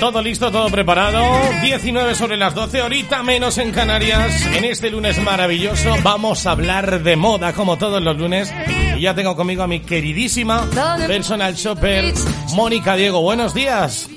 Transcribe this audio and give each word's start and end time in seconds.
Todo 0.00 0.22
listo, 0.22 0.50
todo 0.50 0.70
preparado. 0.70 1.22
19 1.60 2.14
sobre 2.14 2.38
las 2.38 2.54
12, 2.54 2.80
ahorita 2.80 3.22
menos 3.22 3.58
en 3.58 3.70
Canarias. 3.70 4.46
En 4.46 4.64
este 4.64 4.88
lunes 4.90 5.22
maravilloso 5.22 5.94
vamos 6.02 6.46
a 6.46 6.52
hablar 6.52 7.02
de 7.02 7.16
moda 7.16 7.52
como 7.52 7.76
todos 7.76 8.02
los 8.02 8.16
lunes. 8.16 8.50
Y 8.96 9.02
ya 9.02 9.14
tengo 9.14 9.36
conmigo 9.36 9.62
a 9.62 9.66
mi 9.66 9.80
queridísima 9.80 10.66
personal 11.06 11.54
shopper, 11.54 12.14
Mónica 12.54 12.96
Diego. 12.96 13.20
Buenos 13.20 13.52
días. 13.52 14.08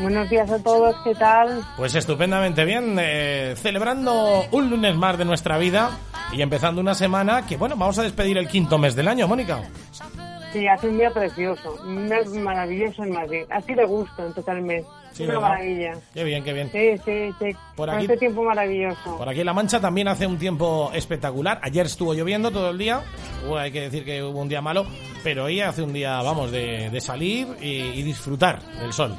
Buenos 0.00 0.30
días 0.30 0.48
a 0.48 0.62
todos, 0.62 0.94
¿qué 1.02 1.14
tal? 1.16 1.60
Pues 1.76 1.96
estupendamente 1.96 2.64
bien, 2.64 2.96
eh, 3.00 3.54
celebrando 3.56 4.46
un 4.52 4.70
lunes 4.70 4.94
más 4.94 5.18
de 5.18 5.24
nuestra 5.24 5.58
vida 5.58 5.90
y 6.32 6.40
empezando 6.40 6.80
una 6.80 6.94
semana 6.94 7.44
que, 7.46 7.56
bueno, 7.56 7.74
vamos 7.76 7.98
a 7.98 8.04
despedir 8.04 8.38
el 8.38 8.46
quinto 8.46 8.78
mes 8.78 8.94
del 8.94 9.08
año, 9.08 9.26
Mónica. 9.26 9.60
Sí, 10.52 10.66
hace 10.66 10.88
un 10.88 10.98
día 10.98 11.10
precioso, 11.10 11.76
un 11.84 12.08
mes 12.08 12.28
maravilloso 12.32 13.04
en 13.04 13.12
Madrid. 13.12 13.44
Así 13.50 13.74
le 13.74 13.84
gusta 13.84 14.24
empezar 14.24 14.56
el 14.56 14.62
mes. 14.62 14.84
Sí, 15.12 15.24
maravilla. 15.26 15.94
Qué 16.14 16.24
bien, 16.24 16.42
qué 16.44 16.52
bien. 16.52 16.70
Sí, 16.70 16.96
sí, 17.04 17.30
sí. 17.38 17.56
Por 17.76 17.90
aquí- 17.90 18.04
este 18.04 18.16
tiempo 18.16 18.42
maravilloso. 18.44 19.16
Por 19.18 19.28
aquí 19.28 19.40
en 19.40 19.46
La 19.46 19.52
Mancha 19.52 19.80
también 19.80 20.08
hace 20.08 20.26
un 20.26 20.38
tiempo 20.38 20.90
espectacular. 20.94 21.60
Ayer 21.62 21.86
estuvo 21.86 22.14
lloviendo 22.14 22.50
todo 22.50 22.70
el 22.70 22.78
día. 22.78 23.00
Bueno, 23.42 23.58
hay 23.58 23.72
que 23.72 23.80
decir 23.82 24.04
que 24.04 24.22
hubo 24.22 24.40
un 24.40 24.48
día 24.48 24.60
malo, 24.60 24.86
pero 25.24 25.44
hoy 25.44 25.60
hace 25.60 25.82
un 25.82 25.92
día, 25.92 26.20
vamos, 26.22 26.50
de, 26.52 26.90
de 26.90 27.00
salir 27.00 27.46
y, 27.60 27.66
y 27.80 28.02
disfrutar 28.02 28.60
del 28.80 28.92
sol. 28.92 29.18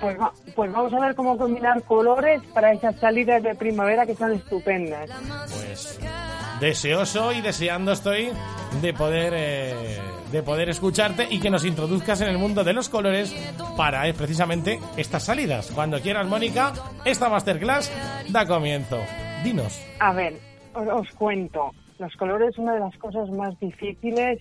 Pues, 0.00 0.18
va- 0.18 0.32
pues 0.56 0.72
vamos 0.72 0.92
a 0.94 1.00
ver 1.00 1.14
cómo 1.14 1.36
combinar 1.38 1.82
colores 1.84 2.42
para 2.52 2.72
esas 2.72 2.96
salidas 2.98 3.42
de 3.42 3.54
primavera 3.54 4.04
que 4.06 4.14
son 4.16 4.32
estupendas. 4.32 5.08
Pues 5.48 5.98
deseoso 6.60 7.32
y 7.32 7.40
deseando 7.40 7.92
estoy 7.92 8.30
de 8.80 8.92
poder 8.94 9.32
eh, 9.36 9.98
de 10.32 10.42
poder 10.42 10.70
escucharte 10.70 11.26
y 11.30 11.38
que 11.38 11.50
nos 11.50 11.64
introduzcas 11.64 12.20
en 12.22 12.28
el 12.28 12.38
mundo 12.38 12.64
de 12.64 12.72
los 12.72 12.88
colores 12.88 13.34
para 13.76 14.08
eh, 14.08 14.14
precisamente 14.14 14.80
estas 14.96 15.24
salidas. 15.24 15.70
Cuando 15.72 16.00
quieras, 16.00 16.26
Mónica, 16.26 16.72
esta 17.04 17.28
masterclass 17.28 17.92
da 18.30 18.46
comienzo. 18.46 18.98
Dinos. 19.44 19.78
A 20.00 20.12
ver, 20.12 20.40
os, 20.74 21.08
cuento. 21.12 21.72
Los 21.98 22.16
colores 22.16 22.50
es 22.50 22.58
una 22.58 22.74
de 22.74 22.80
las 22.80 22.96
cosas 22.96 23.28
más 23.30 23.58
difíciles 23.60 24.40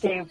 que, 0.00 0.24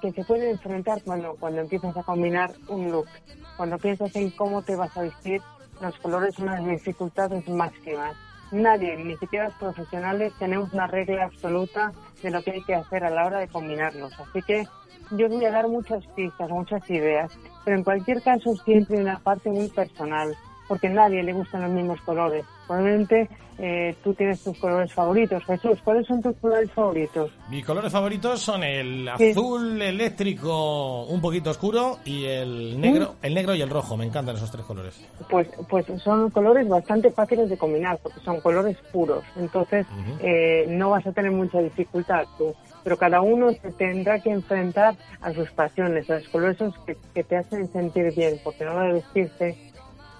que 0.00 0.12
se 0.12 0.24
pueden 0.24 0.50
enfrentar 0.50 1.02
cuando, 1.04 1.36
cuando 1.38 1.60
empiezas 1.60 1.96
a 1.96 2.02
combinar 2.02 2.50
un 2.68 2.90
look. 2.90 3.08
Cuando 3.56 3.76
piensas 3.78 4.14
en 4.16 4.30
cómo 4.30 4.62
te 4.62 4.76
vas 4.76 4.96
a 4.96 5.02
vestir, 5.02 5.42
los 5.80 5.96
colores 5.98 6.34
son 6.34 6.44
una 6.44 6.56
de 6.56 6.62
las 6.62 6.70
dificultades 6.70 7.46
máximas. 7.48 8.16
Nadie, 8.50 8.96
ni 8.96 9.16
siquiera 9.16 9.46
los 9.46 9.54
profesionales, 9.54 10.32
tenemos 10.38 10.72
una 10.72 10.86
regla 10.86 11.24
absoluta 11.24 11.92
de 12.22 12.30
lo 12.30 12.42
que 12.42 12.52
hay 12.52 12.62
que 12.62 12.74
hacer 12.74 13.04
a 13.04 13.10
la 13.10 13.26
hora 13.26 13.40
de 13.40 13.48
combinarlos. 13.48 14.18
Así 14.18 14.42
que 14.42 14.66
yo 15.10 15.28
voy 15.28 15.44
a 15.44 15.50
dar 15.50 15.68
muchas 15.68 16.06
pistas, 16.08 16.48
muchas 16.50 16.88
ideas, 16.90 17.30
pero 17.64 17.76
en 17.76 17.84
cualquier 17.84 18.22
caso 18.22 18.54
siempre 18.64 19.00
una 19.00 19.18
parte 19.18 19.50
muy 19.50 19.68
personal, 19.68 20.34
porque 20.68 20.88
a 20.88 20.90
nadie 20.90 21.22
le 21.22 21.32
gustan 21.32 21.62
los 21.62 21.70
mismos 21.70 22.00
colores. 22.02 22.44
Probablemente 22.66 23.28
eh, 23.60 23.96
tú 24.04 24.14
tienes 24.14 24.42
tus 24.44 24.56
colores 24.58 24.92
favoritos. 24.92 25.44
Jesús, 25.44 25.80
¿cuáles 25.82 26.06
son 26.06 26.22
tus 26.22 26.36
colores 26.36 26.70
favoritos? 26.70 27.32
Mis 27.50 27.64
colores 27.64 27.90
favoritos 27.90 28.40
son 28.40 28.62
el 28.62 29.08
azul 29.08 29.82
eléctrico 29.82 31.04
un 31.06 31.20
poquito 31.20 31.50
oscuro 31.50 31.98
y 32.04 32.24
el 32.26 32.80
negro, 32.80 33.16
el 33.20 33.34
negro 33.34 33.54
y 33.56 33.62
el 33.62 33.68
rojo. 33.68 33.96
Me 33.96 34.06
encantan 34.06 34.36
esos 34.36 34.50
tres 34.52 34.64
colores. 34.64 35.04
Pues, 35.28 35.48
pues 35.68 35.86
son 36.04 36.30
colores 36.30 36.68
bastante 36.68 37.10
fáciles 37.10 37.48
de 37.48 37.58
combinar, 37.58 37.98
porque 38.00 38.20
son 38.20 38.40
colores 38.40 38.76
puros. 38.92 39.24
Entonces 39.36 39.86
eh, 40.20 40.66
no 40.68 40.90
vas 40.90 41.04
a 41.06 41.12
tener 41.12 41.32
mucha 41.32 41.58
dificultad 41.58 42.26
tú. 42.36 42.54
Pero 42.84 42.96
cada 42.96 43.20
uno 43.20 43.50
se 43.50 43.72
tendrá 43.72 44.20
que 44.20 44.30
enfrentar 44.30 44.94
a 45.20 45.32
sus 45.32 45.50
pasiones, 45.50 46.08
a 46.10 46.18
los 46.18 46.28
colores 46.28 46.58
que, 46.86 46.96
que 47.12 47.24
te 47.24 47.36
hacen 47.36 47.66
sentir 47.72 48.14
bien, 48.14 48.38
porque 48.44 48.62
a 48.62 48.66
la 48.66 48.74
hora 48.74 48.84
de 48.84 48.92
vestirse 48.94 49.67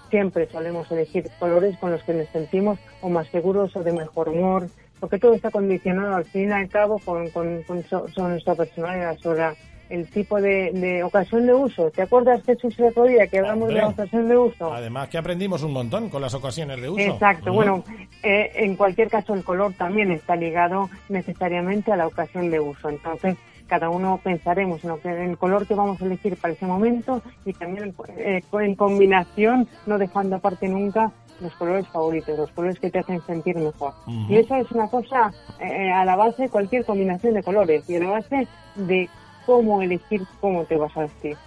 siempre 0.09 0.47
solemos 0.51 0.91
elegir 0.91 1.29
colores 1.39 1.77
con 1.77 1.91
los 1.91 2.03
que 2.03 2.13
nos 2.13 2.27
sentimos 2.29 2.79
o 3.01 3.09
más 3.09 3.27
seguros 3.29 3.75
o 3.75 3.83
de 3.83 3.93
mejor 3.93 4.29
humor, 4.29 4.67
porque 4.99 5.17
todo 5.19 5.33
está 5.33 5.49
condicionado 5.51 6.15
al 6.15 6.25
fin 6.25 6.49
y 6.49 6.51
al 6.51 6.67
cabo 6.69 6.99
con, 6.99 7.29
con, 7.29 7.63
con 7.63 7.83
so- 7.83 8.05
nuestra 8.17 8.55
personalidad, 8.55 9.17
sobre 9.17 9.43
el 9.89 10.07
tipo 10.07 10.39
de, 10.39 10.71
de 10.71 11.03
ocasión 11.03 11.47
de 11.47 11.53
uso. 11.53 11.89
¿Te 11.89 12.03
acuerdas, 12.03 12.43
Jesús, 12.45 12.77
el 12.77 12.85
otro 12.85 13.05
día 13.05 13.25
que 13.25 13.39
hablamos 13.39 13.69
de 13.69 13.75
la 13.75 13.87
ocasión 13.87 14.27
de 14.29 14.37
uso? 14.37 14.71
Además 14.71 15.09
que 15.09 15.17
aprendimos 15.17 15.63
un 15.63 15.73
montón 15.73 16.09
con 16.09 16.21
las 16.21 16.33
ocasiones 16.35 16.79
de 16.79 16.89
uso. 16.89 17.01
Exacto, 17.01 17.51
bueno, 17.53 17.83
eh, 18.21 18.51
en 18.55 18.75
cualquier 18.75 19.09
caso 19.09 19.33
el 19.33 19.43
color 19.43 19.73
también 19.73 20.11
está 20.11 20.35
ligado 20.35 20.89
necesariamente 21.07 21.91
a 21.91 21.95
la 21.95 22.05
ocasión 22.05 22.51
de 22.51 22.59
uso. 22.59 22.89
Entonces, 22.89 23.35
cada 23.69 23.89
uno 23.89 24.19
pensaremos 24.21 24.83
en, 24.83 24.89
lo 24.89 24.99
que, 24.99 25.09
en 25.09 25.29
el 25.29 25.37
color 25.37 25.65
que 25.67 25.75
vamos 25.75 26.01
a 26.01 26.05
elegir 26.05 26.35
para 26.35 26.53
ese 26.53 26.65
momento 26.65 27.21
y 27.45 27.53
también 27.53 27.93
eh, 28.17 28.41
en 28.51 28.75
combinación, 28.75 29.67
no 29.85 29.97
dejando 29.97 30.37
aparte 30.37 30.67
nunca 30.67 31.11
los 31.39 31.53
colores 31.53 31.87
favoritos, 31.87 32.37
los 32.37 32.51
colores 32.51 32.79
que 32.79 32.89
te 32.89 32.99
hacen 32.99 33.21
sentir 33.21 33.55
mejor. 33.55 33.93
Y 34.27 34.35
eso 34.35 34.55
es 34.55 34.69
una 34.71 34.89
cosa 34.89 35.31
eh, 35.61 35.89
a 35.89 36.03
la 36.03 36.17
base 36.17 36.43
de 36.43 36.49
cualquier 36.49 36.83
combinación 36.83 37.33
de 37.35 37.43
colores 37.43 37.89
y 37.89 37.95
a 37.95 37.99
la 37.99 38.09
base 38.09 38.47
de 38.75 39.07
cómo 39.45 39.81
elegir 39.81 40.23
cómo 40.41 40.65
te 40.65 40.75
vas 40.75 40.95
a 40.97 41.01
vestir. 41.01 41.37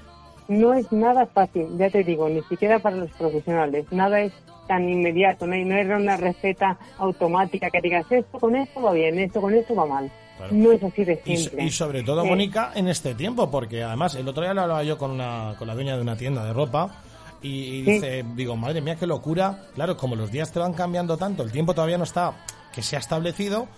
No 0.48 0.72
es 0.72 0.90
nada 0.92 1.26
fácil, 1.26 1.66
ya 1.76 1.90
te 1.90 2.04
digo, 2.04 2.28
ni 2.28 2.42
siquiera 2.42 2.78
para 2.78 2.96
los 2.96 3.10
profesionales. 3.12 3.86
Nada 3.90 4.20
es 4.20 4.32
tan 4.66 4.88
inmediato, 4.88 5.46
no, 5.46 5.56
no 5.56 5.74
era 5.74 5.96
una 5.96 6.16
receta 6.16 6.78
automática 6.98 7.70
que 7.70 7.80
digas 7.80 8.10
esto 8.10 8.38
con 8.38 8.56
esto 8.56 8.80
va 8.80 8.92
bien, 8.92 9.18
esto 9.18 9.40
con 9.40 9.52
esto 9.54 9.74
va 9.74 9.86
mal. 9.86 10.10
Claro. 10.48 10.54
No 10.56 10.72
es 10.72 10.82
así 10.82 11.04
de 11.04 11.16
simple. 11.25 11.64
y 11.64 11.70
sobre 11.70 12.03
todo, 12.03 12.25
Eh, 12.25 12.28
Mónica, 12.28 12.72
en 12.75 12.88
este 12.88 13.14
tiempo, 13.14 13.50
porque 13.50 13.82
además 13.82 14.14
el 14.16 14.26
otro 14.28 14.42
día 14.42 14.54
lo 14.54 14.62
hablaba 14.62 14.82
yo 14.82 14.98
con, 14.98 15.10
una, 15.12 15.54
con 15.58 15.69
la 15.69 15.75
dueña 15.75 15.94
de 15.97 16.03
una 16.03 16.16
tienda 16.16 16.44
de 16.44 16.53
ropa 16.53 16.91
y, 17.42 17.48
y 17.48 17.84
Sí. 17.84 17.91
dice, 17.92 18.25
digo, 18.34 18.56
madre 18.56 18.81
mía, 18.81 18.97
qué 18.97 19.06
locura. 19.06 19.58
Claro, 19.75 19.97
como 19.97 20.16
los 20.16 20.31
días 20.32 20.50
te 20.52 20.58
van 20.58 20.72
cambiando 20.72 21.16
tanto, 21.16 21.42
el 21.42 21.52
tiempo 21.52 21.75
todavía 21.75 21.98
no 21.98 22.04
está 22.04 22.32
que 22.75 22.82
se 22.82 22.97
ha 22.97 22.98
establecido. 22.98 23.69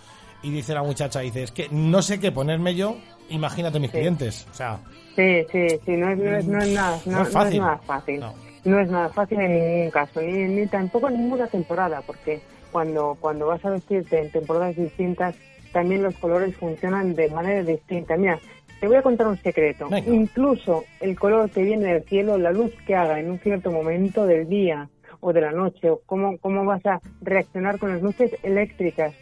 Y 0.43 0.51
dice 0.51 0.73
la 0.73 0.83
muchacha, 0.83 1.21
dice, 1.21 1.43
es 1.43 1.51
que 1.51 1.67
no 1.71 2.01
sé 2.03 2.19
qué 2.19 2.31
ponerme 2.31 2.75
yo, 2.75 2.97
imagínate 3.29 3.79
mis 3.79 3.89
Sí. 3.91 3.97
clientes. 3.97 4.45
O 4.51 4.53
sea, 4.53 4.79
Sí, 5.15 5.43
sí, 5.51 5.67
sí, 5.85 5.91
no 5.91 6.09
es, 6.11 6.17
no 6.17 6.35
es, 6.37 6.45
no 6.45 6.59
es 6.59 6.69
nada, 6.69 6.99
no, 7.05 7.11
No 7.13 7.23
es 7.23 7.29
fácil. 7.29 7.59
nada 7.61 7.77
fácil. 7.79 8.19
No. 8.19 8.33
No. 8.65 8.79
es 8.79 8.89
nada 8.89 9.09
fácil 9.09 9.39
en 9.39 9.53
ningún 9.53 9.91
caso, 9.91 10.21
ni, 10.21 10.31
ni 10.47 10.67
tampoco 10.67 11.07
en 11.09 11.21
ninguna 11.21 11.47
temporada, 11.47 12.01
porque 12.05 12.41
cuando, 12.71 13.15
cuando 13.21 13.47
vas 13.47 13.63
a 13.63 13.69
vestirte 13.69 14.19
en 14.19 14.31
temporadas 14.31 14.75
distintas, 14.75 15.35
también 15.75 16.01
los 16.03 16.15
colores 16.15 16.55
funcionan 16.55 17.15
de 17.15 17.27
manera 17.29 17.61
distinta. 17.61 18.15
Mira, 18.15 18.39
te 18.79 18.87
voy 18.87 18.95
a 18.95 19.01
contar 19.01 19.27
un 19.27 19.35
secreto. 19.37 19.89
Venga. 19.89 20.09
Incluso 20.09 20.85
el 21.01 21.19
color 21.19 21.49
que 21.49 21.63
viene 21.63 21.91
del 21.93 22.03
cielo, 22.05 22.37
la 22.37 22.51
luz 22.53 22.71
que 22.87 22.95
haga 22.95 23.19
en 23.19 23.29
un 23.29 23.39
cierto 23.39 23.71
momento 23.71 24.25
del 24.25 24.47
día 24.47 24.87
o 25.19 25.33
de 25.33 25.41
la 25.41 25.51
noche, 25.51 25.89
o 25.89 25.99
cómo, 26.05 26.37
cómo 26.37 26.63
vas 26.63 26.85
a 26.85 27.01
reaccionar 27.21 27.77
con 27.77 27.89
las 27.91 28.01
luces 28.01 28.31
eléctricas 28.41 29.13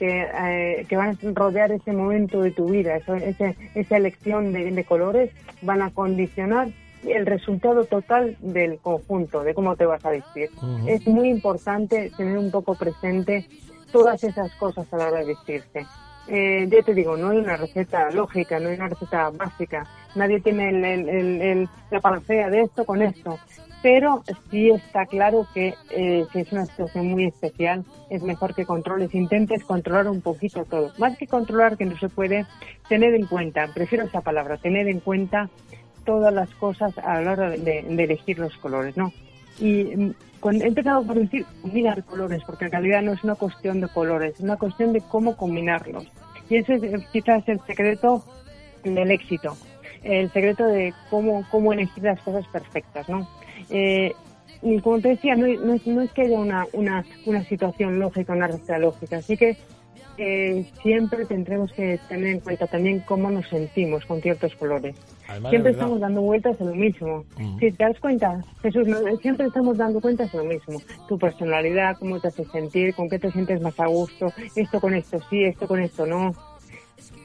que, 0.00 0.26
eh, 0.44 0.84
que 0.88 0.96
van 0.96 1.10
a 1.10 1.30
rodear 1.32 1.70
ese 1.70 1.92
momento 1.92 2.42
de 2.42 2.50
tu 2.50 2.68
vida, 2.68 2.96
eso- 2.96 3.14
ese- 3.14 3.54
esa 3.76 3.96
elección 3.96 4.52
de, 4.52 4.68
de 4.72 4.84
colores, 4.84 5.30
van 5.62 5.80
a 5.82 5.90
condicionar 5.90 6.68
el 7.06 7.26
resultado 7.26 7.84
total 7.84 8.36
del 8.40 8.78
conjunto, 8.78 9.42
de 9.42 9.54
cómo 9.54 9.76
te 9.76 9.86
vas 9.86 10.04
a 10.04 10.10
vestir. 10.10 10.50
Ujú. 10.56 10.88
Es 10.88 11.06
muy 11.06 11.28
importante 11.28 12.10
tener 12.16 12.38
un 12.38 12.50
poco 12.50 12.74
presente 12.74 13.46
todas 13.92 14.22
esas 14.22 14.54
cosas 14.56 14.92
a 14.92 14.96
la 14.96 15.08
hora 15.08 15.20
de 15.20 15.26
vestirse. 15.26 15.86
Eh, 16.28 16.68
ya 16.70 16.82
te 16.82 16.94
digo, 16.94 17.16
no 17.16 17.30
hay 17.30 17.38
una 17.38 17.56
receta 17.56 18.10
lógica, 18.10 18.60
no 18.60 18.68
hay 18.68 18.76
una 18.76 18.88
receta 18.88 19.30
básica. 19.30 19.84
Nadie 20.14 20.40
tiene 20.40 20.68
el- 20.70 20.84
el- 20.84 21.42
el- 21.42 21.68
la 21.90 22.00
panacea 22.00 22.50
de 22.50 22.60
esto 22.62 22.84
con 22.84 23.02
esto. 23.02 23.38
Pero 23.82 24.22
sí 24.50 24.70
está 24.70 25.06
claro 25.06 25.46
que 25.54 25.74
eh, 25.90 26.26
si 26.30 26.40
es 26.40 26.52
una 26.52 26.66
situación 26.66 27.08
muy 27.08 27.24
especial, 27.24 27.82
es 28.10 28.22
mejor 28.22 28.54
que 28.54 28.66
controles, 28.66 29.14
intentes 29.14 29.64
controlar 29.64 30.06
un 30.06 30.20
poquito 30.20 30.66
todo. 30.66 30.92
Más 30.98 31.16
que 31.16 31.26
controlar, 31.26 31.78
que 31.78 31.86
no 31.86 31.96
se 31.98 32.10
puede 32.10 32.44
tener 32.90 33.14
en 33.14 33.26
cuenta, 33.26 33.68
prefiero 33.72 34.04
esa 34.04 34.20
palabra, 34.20 34.58
tener 34.58 34.86
en 34.86 35.00
cuenta 35.00 35.48
todas 36.04 36.32
las 36.32 36.48
cosas 36.54 36.96
a 36.98 37.20
la 37.20 37.32
hora 37.32 37.50
de, 37.50 37.78
elegir 37.80 38.38
los 38.38 38.56
colores, 38.56 38.96
¿no? 38.96 39.12
Y 39.58 39.84
mm, 39.84 40.14
cuando 40.40 40.64
he 40.64 40.68
empezado 40.68 41.04
por 41.04 41.18
decir 41.18 41.44
combinar 41.62 42.04
colores, 42.04 42.42
porque 42.46 42.66
en 42.66 42.72
realidad 42.72 43.02
no 43.02 43.12
es 43.12 43.22
una 43.24 43.34
cuestión 43.34 43.80
de 43.80 43.88
colores, 43.88 44.34
es 44.34 44.40
una 44.40 44.56
cuestión 44.56 44.92
de 44.92 45.00
cómo 45.00 45.36
combinarlos. 45.36 46.06
Y 46.48 46.56
ese 46.56 46.74
es 46.74 46.82
eh, 46.82 47.06
quizás 47.12 47.46
el 47.48 47.60
secreto 47.66 48.24
del 48.84 49.10
éxito. 49.10 49.56
el 50.02 50.32
secreto 50.32 50.64
de 50.64 50.94
cómo, 51.10 51.44
cómo 51.50 51.72
elegir 51.72 52.02
las 52.02 52.20
cosas 52.22 52.46
perfectas, 52.48 53.08
¿no? 53.08 53.28
Eh, 53.68 54.14
y 54.62 54.80
como 54.80 55.00
te 55.00 55.08
decía, 55.10 55.36
no, 55.36 55.46
no, 55.46 56.02
es 56.02 56.12
que 56.12 56.22
haya 56.22 56.38
una, 56.38 56.66
una, 56.72 57.04
una 57.26 57.44
situación 57.44 57.98
lógica, 57.98 58.32
una 58.34 58.46
receta 58.46 58.78
lógica, 58.78 59.18
así 59.18 59.36
que 59.36 59.56
eh, 60.22 60.70
siempre 60.82 61.24
tendremos 61.24 61.72
que 61.72 61.98
tener 62.10 62.26
en 62.26 62.40
cuenta 62.40 62.66
también 62.66 63.00
cómo 63.00 63.30
nos 63.30 63.48
sentimos 63.48 64.04
con 64.04 64.20
ciertos 64.20 64.54
colores. 64.54 64.94
siempre 65.48 65.72
estamos 65.72 65.98
dando 65.98 66.20
vueltas 66.20 66.60
a 66.60 66.64
lo 66.64 66.74
mismo. 66.74 67.24
Si 67.58 67.72
te 67.72 67.84
das 67.84 67.98
cuenta, 67.98 68.44
Jesús, 68.60 68.86
siempre 69.22 69.46
estamos 69.46 69.78
dando 69.78 69.98
cuentas 69.98 70.34
a 70.34 70.36
lo 70.36 70.44
mismo. 70.44 70.78
Tu 71.08 71.18
personalidad, 71.18 71.96
cómo 71.98 72.20
te 72.20 72.28
hace 72.28 72.44
sentir, 72.44 72.94
con 72.94 73.08
qué 73.08 73.18
te 73.18 73.32
sientes 73.32 73.62
más 73.62 73.80
a 73.80 73.86
gusto, 73.86 74.30
esto 74.54 74.78
con 74.78 74.92
esto 74.92 75.18
sí, 75.30 75.44
esto 75.44 75.66
con 75.66 75.80
esto 75.80 76.04
no. 76.04 76.32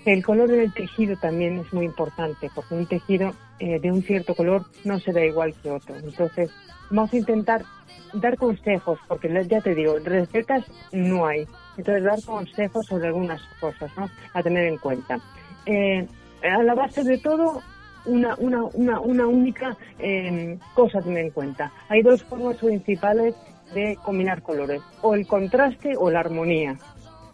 El 0.06 0.24
color 0.24 0.50
del 0.50 0.74
tejido 0.74 1.18
también 1.18 1.60
es 1.60 1.74
muy 1.74 1.86
importante, 1.86 2.50
porque 2.56 2.76
un 2.76 2.86
tejido 2.86 3.34
eh, 3.60 3.78
de 3.82 3.92
un 3.92 4.04
cierto 4.04 4.36
color 4.36 4.68
no 4.86 5.00
será 5.00 5.26
igual 5.26 5.54
que 5.62 5.70
otro. 5.70 5.98
Entonces, 5.98 6.50
vamos 6.92 7.12
a 7.12 7.18
intentar 7.18 7.64
dar 8.14 8.38
consejos, 8.38 9.00
porque 9.10 9.30
ya 9.50 9.60
te 9.60 9.76
digo, 9.76 9.98
recetas 10.00 10.64
no 10.94 11.26
hay. 11.26 11.46
Entonces, 11.78 12.04
dar 12.04 12.22
consejos 12.24 12.86
sobre 12.86 13.08
algunas 13.08 13.42
cosas 13.60 13.92
¿no? 13.98 14.10
a 14.34 14.44
tener 14.44 14.66
en 14.66 14.78
cuenta. 14.78 15.20
Eh, 15.66 16.08
a 16.44 16.64
la 16.64 16.76
base 16.76 17.04
de 17.04 17.18
todo, 17.18 17.62
una, 18.06 18.36
una, 18.38 18.64
una, 18.74 19.00
una 19.00 19.28
única 19.28 19.76
eh, 20.00 20.58
cosa 20.74 21.00
a 21.00 21.02
tener 21.02 21.26
en 21.26 21.32
cuenta. 21.32 21.72
Hay 21.90 22.02
dos 22.02 22.24
formas 22.24 22.58
principales 22.58 23.36
de 23.74 23.98
combinar 24.04 24.42
colores, 24.42 24.82
o 25.02 25.16
el 25.16 25.26
contraste 25.26 25.94
o 25.98 26.10
la 26.12 26.20
armonía. 26.20 26.78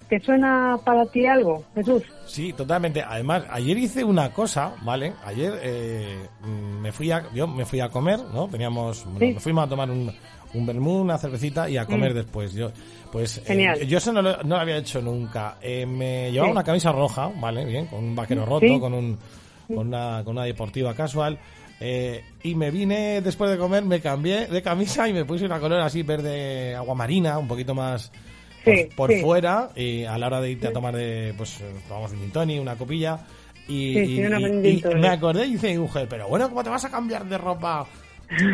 ¿Te 0.08 0.20
suena 0.20 0.78
para 0.84 1.06
ti 1.06 1.26
algo, 1.26 1.64
Jesús? 1.74 2.04
Sí, 2.26 2.52
totalmente. 2.52 3.02
Además, 3.02 3.46
ayer 3.50 3.78
hice 3.78 4.04
una 4.04 4.34
cosa, 4.34 4.74
¿vale? 4.82 5.14
Ayer 5.24 5.54
eh, 5.62 6.28
me 6.82 6.92
fui 6.92 7.12
a, 7.12 7.32
yo 7.34 7.48
me 7.48 7.66
fui 7.66 7.80
a 7.80 7.88
comer, 7.88 8.20
¿no? 8.34 8.50
Teníamos, 8.50 9.06
bueno, 9.06 9.40
fuimos 9.40 9.66
a 9.66 9.70
tomar 9.70 9.90
un, 9.90 10.12
un 10.54 10.66
vermú, 10.66 11.00
una 11.00 11.18
cervecita 11.18 11.70
y 11.70 11.78
a 11.78 11.86
comer 11.86 12.12
mm. 12.12 12.16
después. 12.16 12.54
Yo, 12.54 12.72
pues, 13.12 13.42
eh, 13.48 13.86
yo 13.88 13.98
eso 13.98 14.12
no 14.12 14.22
lo, 14.22 14.38
no 14.44 14.56
lo, 14.56 14.62
había 14.62 14.78
hecho 14.78 15.02
nunca. 15.02 15.58
Eh, 15.62 15.86
me 15.86 16.32
llevaba 16.32 16.52
una 16.52 16.64
camisa 16.64 16.92
roja, 16.92 17.32
¿vale? 17.40 17.66
Bien, 17.66 17.88
con 17.88 18.04
un 18.04 18.16
vaquero 18.16 18.46
roto, 18.46 18.80
con, 18.80 18.94
un, 18.94 19.18
con, 19.68 19.88
una, 19.88 20.24
con 20.24 20.38
una 20.38 20.46
deportiva 20.46 20.94
casual. 20.94 21.38
y 22.44 22.56
me 22.56 22.72
vine 22.72 23.22
después 23.22 23.52
de 23.52 23.58
comer, 23.58 23.84
me 23.84 24.00
cambié 24.00 24.48
de 24.48 24.62
camisa 24.62 25.08
y 25.08 25.14
me 25.14 25.26
puse 25.26 25.46
una 25.46 25.60
color 25.60 25.82
así 25.82 26.04
verde 26.04 26.76
aguamarina, 26.76 27.38
un 27.38 27.48
poquito 27.48 27.74
más 27.76 28.12
por, 28.96 29.14
fuera 29.20 29.70
y 29.76 30.04
a 30.04 30.18
la 30.18 30.28
hora 30.28 30.42
de 30.42 30.52
irte 30.52 30.68
a 30.68 30.74
tomar 30.74 30.96
de, 30.96 31.34
pues 31.36 31.58
tomamos 31.88 32.12
un 32.12 32.32
gin 32.32 32.60
una 32.60 32.76
copilla 32.76 33.20
y, 33.68 34.20
me 34.96 35.08
acordé 35.08 35.46
y 35.46 35.54
dice 35.54 35.78
mujer, 35.78 36.08
pero 36.10 36.28
bueno, 36.28 36.50
¿cómo 36.50 36.64
te 36.64 36.70
vas 36.70 36.84
a 36.86 36.90
cambiar 36.90 37.26
de 37.26 37.38
ropa 37.38 37.88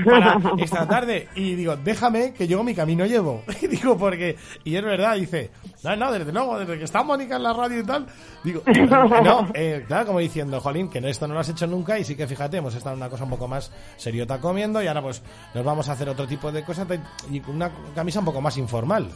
para 0.05 0.39
esta 0.57 0.87
tarde? 0.87 1.29
Y 1.35 1.55
digo, 1.55 1.75
déjame 1.77 2.33
que 2.33 2.47
yo 2.47 2.63
mi 2.63 2.73
camino 2.73 3.05
llevo. 3.05 3.43
Y 3.61 3.67
digo, 3.67 3.97
porque, 3.97 4.37
y 4.63 4.75
es 4.75 4.83
verdad, 4.83 5.15
dice, 5.15 5.49
no, 5.83 5.95
no, 5.95 6.11
desde 6.11 6.31
luego, 6.31 6.59
desde 6.59 6.77
que 6.77 6.83
está 6.83 7.01
Mónica 7.03 7.37
en 7.37 7.43
la 7.43 7.53
radio 7.53 7.79
y 7.79 7.83
tal, 7.83 8.05
digo, 8.43 8.61
no, 9.23 9.49
eh, 9.53 9.83
claro, 9.87 10.05
como 10.05 10.19
diciendo, 10.19 10.61
Jolín, 10.61 10.89
que 10.89 10.99
esto 11.09 11.27
no 11.27 11.33
lo 11.33 11.39
has 11.39 11.49
hecho 11.49 11.65
nunca 11.65 11.97
y 11.97 12.03
sí 12.03 12.15
que 12.15 12.27
fíjate, 12.27 12.57
hemos 12.57 12.75
estado 12.75 12.93
en 12.93 13.01
una 13.01 13.09
cosa 13.09 13.23
un 13.23 13.31
poco 13.31 13.47
más 13.47 13.71
seriota 13.97 14.39
comiendo 14.39 14.81
y 14.81 14.87
ahora 14.87 15.01
pues 15.01 15.23
nos 15.55 15.65
vamos 15.65 15.89
a 15.89 15.93
hacer 15.93 16.07
otro 16.07 16.27
tipo 16.27 16.51
de 16.51 16.63
cosas 16.63 16.87
y 17.31 17.41
una 17.49 17.71
camisa 17.95 18.19
un 18.19 18.25
poco 18.25 18.41
más 18.41 18.57
informal. 18.57 19.09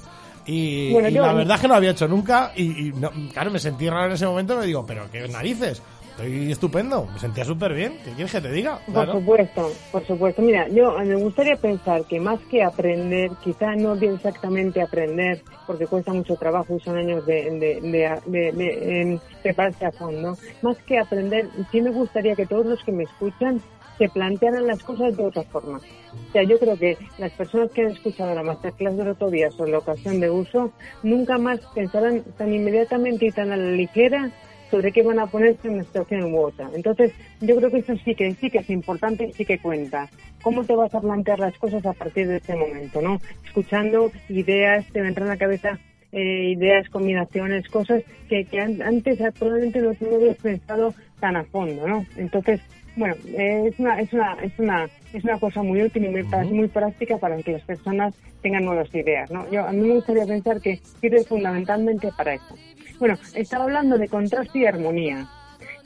Y, 0.46 0.92
la 1.12 1.34
verdad 1.34 1.56
es 1.56 1.62
que 1.62 1.68
no 1.68 1.74
lo 1.74 1.78
había 1.78 1.92
hecho 1.92 2.08
nunca. 2.08 2.52
Y, 2.56 2.92
claro, 3.32 3.52
me 3.52 3.60
sentí 3.60 3.90
raro 3.90 4.08
en 4.08 4.14
ese 4.14 4.26
momento. 4.26 4.58
Me 4.58 4.66
digo, 4.66 4.86
pero 4.86 5.10
qué 5.12 5.28
narices. 5.28 5.82
Estoy 6.22 6.52
estupendo, 6.52 7.08
me 7.12 7.18
sentía 7.18 7.44
súper 7.44 7.74
bien. 7.74 7.94
¿Qué 8.06 8.12
quieres 8.12 8.32
que 8.32 8.42
te 8.42 8.52
diga? 8.52 8.80
Por 8.94 9.12
supuesto, 9.12 9.72
por 9.92 10.06
supuesto. 10.06 10.44
Mira, 10.44 10.68
yo 10.68 10.96
me 11.00 11.16
gustaría 11.16 11.56
pensar 11.56 12.06
que 12.06 12.20
más 12.20 12.40
que 12.42 12.62
aprender, 12.62 13.32
quizá 13.44 13.76
no 13.76 13.94
exactamente 13.96 14.84
aprender, 14.84 15.42
porque 15.66 15.88
cuesta 15.88 16.14
mucho 16.14 16.36
trabajo 16.36 16.76
y 16.76 16.80
son 16.80 16.98
años 16.98 17.26
de, 17.26 17.50
de, 17.82 18.22
de 18.28 19.20
prepararse 19.42 19.86
a 19.88 19.92
fondo, 19.92 20.38
más 20.62 20.78
que 20.84 21.00
aprender, 21.00 21.50
sí 21.72 21.82
me 21.82 21.90
gustaría 21.90 22.36
que 22.36 22.46
todos 22.46 22.68
los 22.68 22.84
que 22.84 22.92
me 22.92 23.04
escuchan 23.04 23.60
se 23.98 24.08
plantearan 24.08 24.68
las 24.68 24.84
cosas 24.84 25.18
de 25.18 25.26
otra 25.26 25.44
forma. 25.44 25.80
O 25.80 26.32
sea, 26.32 26.44
yo 26.44 26.60
creo 26.60 26.78
que 26.78 26.98
las 27.18 27.32
personas 27.32 27.72
que 27.72 27.82
han 27.82 27.92
escuchado 27.92 28.36
la 28.36 28.44
masterclass 28.44 28.96
de 28.96 29.10
otro 29.10 29.30
día 29.32 29.50
sobre 29.50 29.72
la 29.72 29.80
ocasión 29.80 30.20
de 30.20 30.30
uso, 30.30 30.72
nunca 31.02 31.40
más 31.40 31.60
pensarán 31.74 32.24
tan 32.38 32.54
inmediatamente 32.54 33.26
y 33.26 33.32
tan 33.32 33.52
a 33.52 33.58
la 33.58 33.72
ligera 33.72 34.32
sobre 34.72 34.92
qué 34.92 35.04
van 35.04 35.20
a 35.20 35.28
ponerse 35.28 35.68
en 35.68 35.76
una 35.76 35.84
situación 35.84 36.34
u 36.34 36.40
otra. 36.40 36.70
Entonces, 36.74 37.12
yo 37.42 37.56
creo 37.58 37.70
que 37.70 37.80
eso 37.80 37.94
sí 38.04 38.16
que 38.16 38.34
sí 38.36 38.50
que 38.50 38.60
es 38.60 38.70
importante 38.70 39.26
y 39.26 39.34
sí 39.34 39.46
que 39.46 39.60
cuenta. 39.60 40.10
¿Cómo 40.42 40.64
te 40.64 40.76
vas 40.76 40.96
a 40.96 41.02
plantear 41.02 41.40
las 41.40 41.58
cosas 41.58 41.86
a 41.86 41.94
partir 41.94 42.28
de 42.28 42.38
este 42.38 42.56
momento, 42.56 43.02
no? 43.02 43.20
Escuchando 43.46 44.12
ideas, 44.30 44.86
te 44.92 45.02
vendrán 45.02 45.28
a 45.28 45.34
la 45.34 45.38
cabeza 45.38 45.78
eh, 46.12 46.54
ideas, 46.58 46.90
combinaciones, 46.90 47.68
cosas 47.70 48.04
que, 48.28 48.46
que 48.46 48.60
antes 48.60 49.20
probablemente 49.38 49.82
no, 49.82 49.92
no 50.00 50.16
habías 50.16 50.38
pensado 50.38 50.94
tan 51.20 51.36
a 51.36 51.44
fondo, 51.44 51.88
¿no? 51.88 52.06
Entonces, 52.18 52.62
bueno, 52.96 53.16
es 53.38 53.80
una, 53.80 54.02
es 54.02 54.12
una, 54.12 54.34
es 54.42 54.60
una, 54.60 54.90
es 55.14 55.24
una 55.24 55.40
cosa 55.40 55.64
muy 55.64 55.82
útil 55.82 56.06
y 56.06 56.10
muy, 56.10 56.24
muy 56.24 56.68
práctica 56.68 57.18
para 57.18 57.38
que 57.38 57.54
las 57.54 57.62
personas 57.62 58.14
tengan 58.42 58.66
nuevas 58.66 58.94
ideas, 58.94 59.32
¿no? 59.32 59.50
Yo, 59.50 59.66
a 59.66 59.72
mí 59.72 59.88
me 59.88 59.96
gustaría 59.96 60.26
pensar 60.26 60.60
que 60.60 60.78
sirve 61.00 61.24
fundamentalmente 61.24 62.10
para 62.18 62.34
eso. 62.34 62.56
Bueno, 63.02 63.18
estaba 63.34 63.64
hablando 63.64 63.98
de 63.98 64.08
contraste 64.08 64.60
y 64.60 64.66
armonía, 64.68 65.28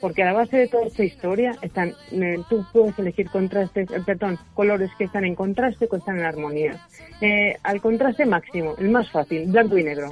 porque 0.02 0.22
a 0.22 0.26
la 0.26 0.32
base 0.34 0.58
de 0.58 0.68
toda 0.68 0.84
esta 0.84 1.02
historia 1.02 1.56
están, 1.62 1.94
eh, 2.12 2.36
tú 2.50 2.62
puedes 2.74 2.98
elegir 2.98 3.30
contrastes, 3.30 3.90
eh, 3.90 4.02
perdón, 4.04 4.38
colores 4.52 4.90
que 4.98 5.04
están 5.04 5.24
en 5.24 5.34
contraste 5.34 5.86
o 5.86 5.88
que 5.88 5.96
están 5.96 6.18
en 6.18 6.26
armonía. 6.26 6.78
Eh, 7.22 7.56
al 7.62 7.80
contraste 7.80 8.26
máximo, 8.26 8.74
el 8.76 8.90
más 8.90 9.10
fácil, 9.10 9.50
blanco 9.50 9.78
y 9.78 9.84
negro. 9.84 10.10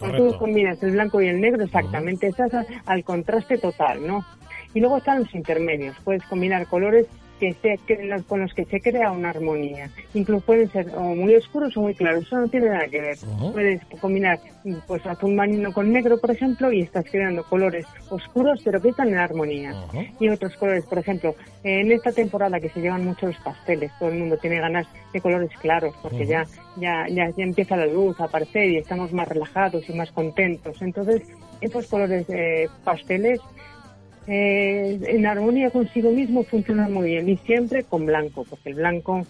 Cuando 0.00 0.32
tú 0.32 0.38
combinas 0.38 0.82
el 0.82 0.90
blanco 0.90 1.22
y 1.22 1.28
el 1.28 1.40
negro, 1.40 1.62
exactamente, 1.62 2.26
estás 2.26 2.66
al 2.84 3.04
contraste 3.04 3.58
total, 3.58 4.04
¿no? 4.04 4.26
Y 4.74 4.80
luego 4.80 4.96
están 4.96 5.20
los 5.20 5.34
intermedios. 5.36 5.96
Puedes 6.02 6.24
combinar 6.24 6.66
colores 6.66 7.06
que 7.38 7.54
se, 7.54 7.78
con 8.26 8.40
los 8.40 8.54
que 8.54 8.64
se 8.64 8.80
crea 8.80 9.12
una 9.12 9.30
armonía. 9.30 9.90
Incluso 10.14 10.44
pueden 10.44 10.70
ser 10.70 10.86
muy 10.96 11.34
oscuros 11.34 11.76
o 11.76 11.82
muy 11.82 11.94
claros, 11.94 12.24
eso 12.24 12.36
no 12.36 12.48
tiene 12.48 12.68
nada 12.68 12.88
que 12.88 13.00
ver. 13.00 13.18
Puedes 13.52 13.84
combinar 14.00 14.38
pues 14.86 15.04
azul 15.06 15.34
marino 15.34 15.72
con 15.72 15.92
negro, 15.92 16.18
por 16.18 16.30
ejemplo, 16.30 16.72
y 16.72 16.82
estás 16.82 17.04
creando 17.10 17.44
colores 17.44 17.86
oscuros 18.08 18.60
pero 18.64 18.80
que 18.80 18.90
están 18.90 19.08
en 19.08 19.18
armonía. 19.18 19.74
Y 20.20 20.28
otros 20.28 20.56
colores, 20.56 20.84
por 20.84 20.98
ejemplo, 20.98 21.34
en 21.62 21.92
esta 21.92 22.12
temporada 22.12 22.60
que 22.60 22.70
se 22.70 22.80
llevan 22.80 23.04
mucho 23.04 23.26
los 23.26 23.36
pasteles, 23.38 23.90
todo 23.98 24.08
el 24.10 24.18
mundo 24.18 24.36
tiene 24.36 24.60
ganas 24.60 24.86
de 25.12 25.20
colores 25.20 25.50
claros 25.60 25.94
porque 26.02 26.26
ya, 26.26 26.44
ya, 26.76 27.06
ya, 27.08 27.30
ya 27.30 27.44
empieza 27.44 27.76
la 27.76 27.86
luz 27.86 28.18
a 28.20 28.24
aparecer 28.24 28.70
y 28.70 28.76
estamos 28.78 29.12
más 29.12 29.28
relajados 29.28 29.88
y 29.88 29.92
más 29.92 30.10
contentos. 30.12 30.80
Entonces, 30.82 31.22
esos 31.60 31.86
colores 31.86 32.26
eh, 32.28 32.68
pasteles 32.84 33.40
eh, 34.26 35.00
en 35.06 35.26
armonía 35.26 35.70
consigo 35.70 36.10
mismo 36.10 36.44
funciona 36.44 36.88
muy 36.88 37.10
bien 37.10 37.28
y 37.28 37.36
siempre 37.38 37.84
con 37.84 38.06
blanco, 38.06 38.44
porque 38.48 38.70
el 38.70 38.76
blanco 38.76 39.22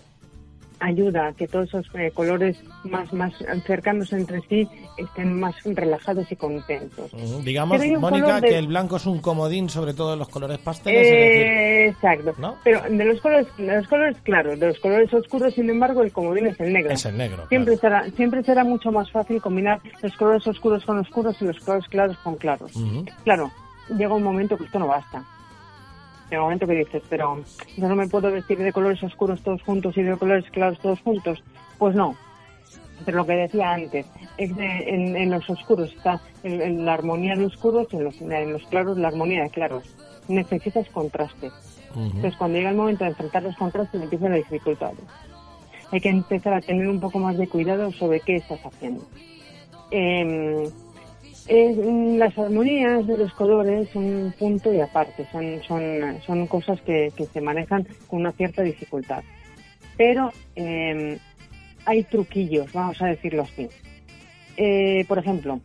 ayuda 0.81 1.29
a 1.29 1.33
que 1.33 1.47
todos 1.49 1.69
esos 1.69 1.87
eh, 1.95 2.11
colores 2.13 2.57
más, 2.85 3.13
más 3.13 3.33
cercanos 3.67 4.13
entre 4.13 4.41
sí 4.43 4.69
estén 4.97 5.39
más 5.39 5.55
relajados 5.65 6.31
y 6.31 6.37
contentos. 6.37 7.11
Digamos, 7.45 7.81
Mónica, 7.99 8.41
que 8.41 8.59
el 8.59 8.67
blanco 8.67 8.97
es 8.97 9.07
un 9.07 9.21
comodín 9.21 9.69
sobre 9.69 9.95
todo 9.95 10.17
los 10.17 10.29
colores 10.29 10.59
pasteles. 10.59 11.07
Eh, 11.07 11.87
exacto. 11.89 12.35
Pero 12.63 12.83
de 12.89 13.05
los 13.05 13.21
colores, 13.21 13.47
de 13.57 13.77
los 13.77 13.89
colores 13.89 14.17
claros, 14.23 14.61
de 14.61 14.67
los 14.69 14.79
colores 14.79 15.13
oscuros, 15.13 15.55
sin 15.55 15.71
embargo, 15.71 16.03
el 16.03 16.13
comodín 16.13 16.47
es 16.47 16.61
el 16.61 16.73
negro. 16.73 16.93
Es 16.93 17.05
el 17.07 17.17
negro. 17.17 17.47
Siempre 17.49 17.77
será, 17.77 18.11
siempre 18.11 18.43
será 18.43 18.65
mucho 18.65 18.93
más 18.93 19.11
fácil 19.11 19.41
combinar 19.41 19.81
los 20.03 20.15
colores 20.17 20.47
oscuros 20.47 20.85
con 20.85 20.99
oscuros 20.99 21.41
y 21.41 21.47
los 21.47 21.59
colores 21.61 21.89
claros 21.89 22.19
con 22.19 22.37
claros. 22.37 22.73
Claro, 23.25 23.51
llega 23.89 24.15
un 24.15 24.23
momento 24.23 24.57
que 24.57 24.65
esto 24.65 24.79
no 24.79 24.89
basta. 24.89 25.25
Llega 26.31 26.43
un 26.43 26.47
momento 26.47 26.67
que 26.67 26.75
dices, 26.75 27.03
pero 27.09 27.43
yo 27.77 27.89
no 27.89 27.97
me 27.97 28.09
puedo 28.09 28.31
vestir 28.31 28.59
de 28.59 28.73
colores 28.73 29.03
oscuros 29.03 29.43
todos 29.43 29.63
juntos 29.63 29.97
y 29.97 30.03
de 30.03 30.17
colores 30.17 30.45
claros 30.51 30.79
todos 30.79 31.01
juntos. 31.01 31.43
Pues 31.79 31.95
no. 31.95 32.17
Pero 33.05 33.19
lo 33.19 33.27
que 33.27 33.35
decía 33.35 33.73
antes, 33.73 34.07
es 34.39 34.51
en, 34.57 35.31
los 35.31 35.49
oscuros 35.51 35.93
está 35.93 36.21
en, 36.43 36.85
la 36.85 36.95
armonía 36.95 37.35
de 37.35 37.47
oscuros, 37.47 37.93
en 37.93 38.05
los, 38.05 38.21
en 38.21 38.53
los 38.53 38.63
claros 38.67 38.97
la 38.97 39.09
armonía 39.09 39.43
de 39.43 39.51
claros. 39.51 39.85
Necesitas 40.29 40.89
contraste. 40.89 41.51
Entonces, 41.97 42.35
cuando 42.37 42.59
llega 42.59 42.71
el 42.71 42.77
momento 42.77 43.05
de 43.05 43.11
enfrentar 43.11 43.43
los 43.43 43.57
contrastes, 43.57 44.03
empiezan 44.03 44.31
las 44.31 44.39
dificultades. 44.39 44.99
Hay 45.93 46.01
que 46.01 46.09
empezar 46.09 46.55
a 46.55 46.61
tener 46.61 46.89
un 46.89 46.99
poco 46.99 47.19
más 47.19 47.37
de 47.37 47.47
cuidado 47.47 47.93
sobre 47.93 48.21
qué 48.21 48.37
estás 48.37 48.61
haciendo. 48.65 49.07
Eh, 49.91 50.69
las 51.49 52.39
armonías 52.39 53.07
de 53.07 53.19
los 53.19 53.33
colores 53.35 53.89
son 53.91 54.05
un 54.05 54.33
punto 54.33 54.73
y 54.73 54.81
aparte, 54.81 55.27
son, 55.31 55.63
son, 55.67 56.21
son 56.27 56.47
cosas 56.47 56.81
que, 56.83 57.13
se 57.33 57.41
manejan 57.41 57.87
con 58.07 58.21
una 58.21 58.33
cierta 58.33 58.63
dificultad. 58.63 59.23
Pero 59.97 60.33
em, 60.55 61.19
hay 61.85 62.03
truquillos, 62.05 62.73
vamos 62.73 63.01
a 63.03 63.07
decirlo 63.07 63.43
así. 63.43 63.69
Eh, 64.57 65.05
por 65.07 65.19
ejemplo, 65.19 65.61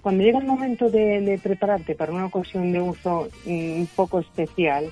cuando 0.00 0.24
llega 0.24 0.38
el 0.38 0.46
momento 0.46 0.90
de, 0.90 1.38
prepararte 1.42 1.94
para 1.94 2.12
una 2.12 2.26
ocasión 2.26 2.72
de 2.72 2.80
uso 2.80 3.28
mm, 3.44 3.80
un 3.80 3.88
poco 3.94 4.20
especial, 4.20 4.90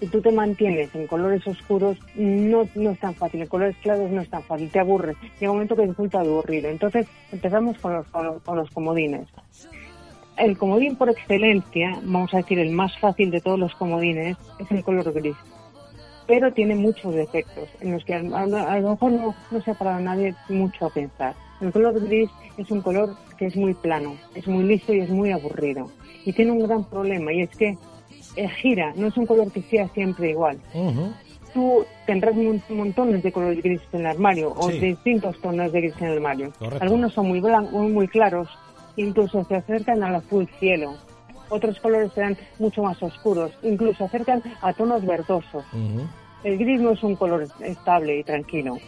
si 0.00 0.06
tú 0.06 0.20
te 0.20 0.32
mantienes 0.32 0.94
en 0.94 1.06
colores 1.06 1.46
oscuros, 1.46 1.98
no, 2.14 2.68
no 2.74 2.90
es 2.90 3.00
tan 3.00 3.14
fácil. 3.14 3.42
En 3.42 3.48
colores 3.48 3.76
claros 3.82 4.10
no 4.10 4.20
es 4.20 4.28
tan 4.28 4.42
fácil, 4.42 4.70
te 4.70 4.80
aburre. 4.80 5.14
Llega 5.40 5.50
un 5.50 5.58
momento 5.58 5.76
que 5.76 5.86
resulta 5.86 6.20
aburrido. 6.20 6.68
Entonces, 6.68 7.06
empezamos 7.32 7.78
con 7.78 7.94
los, 7.94 8.06
con 8.08 8.56
los 8.56 8.70
comodines. 8.70 9.28
El 10.36 10.58
comodín 10.58 10.96
por 10.96 11.08
excelencia, 11.08 11.98
vamos 12.02 12.34
a 12.34 12.38
decir 12.38 12.58
el 12.58 12.70
más 12.70 12.98
fácil 12.98 13.30
de 13.30 13.40
todos 13.40 13.58
los 13.58 13.74
comodines, 13.74 14.36
es 14.58 14.70
el 14.70 14.84
color 14.84 15.12
gris 15.12 15.36
pero 16.26 16.52
tiene 16.52 16.74
muchos 16.74 17.14
defectos 17.14 17.68
en 17.80 17.92
los 17.92 18.04
que 18.04 18.14
a, 18.14 18.22
lo 18.22 18.90
mejor 18.90 19.12
no, 19.12 19.34
no 19.50 19.62
se 19.62 19.70
ha 19.70 19.74
parado 19.74 20.00
nadie 20.00 20.34
mucho 20.48 20.86
a 20.86 20.90
pensar. 20.90 21.34
El 21.60 21.72
color 21.72 22.00
gris 22.00 22.28
es 22.58 22.70
un 22.70 22.82
color 22.82 23.16
que 23.38 23.46
es 23.46 23.56
muy 23.56 23.74
plano, 23.74 24.16
es 24.34 24.46
muy 24.46 24.64
liso 24.64 24.92
y 24.92 25.00
es 25.00 25.10
muy 25.10 25.30
aburrido. 25.30 25.90
Y 26.24 26.32
tiene 26.32 26.52
un 26.52 26.66
gran 26.66 26.84
problema 26.84 27.32
y 27.32 27.42
es 27.42 27.50
que 27.50 27.78
eh, 28.36 28.48
gira, 28.48 28.92
no 28.96 29.08
es 29.08 29.16
un 29.16 29.26
color 29.26 29.50
que 29.50 29.62
sea 29.62 29.88
siempre 29.88 30.30
igual. 30.30 30.58
Tú 31.52 31.86
tendrás 32.06 32.34
montones 32.68 33.22
de 33.22 33.32
colores 33.32 33.62
gris 33.62 33.80
en 33.92 34.00
el 34.00 34.06
armario 34.06 34.52
o 34.54 34.68
distintos 34.68 35.40
tonos 35.40 35.72
de 35.72 35.80
gris 35.80 35.94
en 36.00 36.08
el 36.08 36.12
armario. 36.14 36.52
Algunos 36.80 37.14
son 37.14 37.28
muy 37.28 37.40
blancos, 37.40 37.90
muy 37.90 38.08
claros, 38.08 38.48
incluso 38.96 39.42
se 39.44 39.56
acercan 39.56 40.02
al 40.02 40.16
azul 40.16 40.48
cielo 40.60 40.96
otros 41.48 41.78
colores 41.80 42.12
serán 42.12 42.36
mucho 42.58 42.82
más 42.82 43.00
oscuros, 43.02 43.52
incluso 43.62 44.04
acercan 44.04 44.42
a 44.60 44.72
tonos 44.72 45.04
verdosos. 45.04 45.64
El 46.44 46.58
gris 46.58 46.80
no 46.80 46.92
es 46.92 47.02
un 47.02 47.16
color 47.16 47.46
estable 47.60 48.18
y 48.18 48.24
tranquilo, 48.24 48.78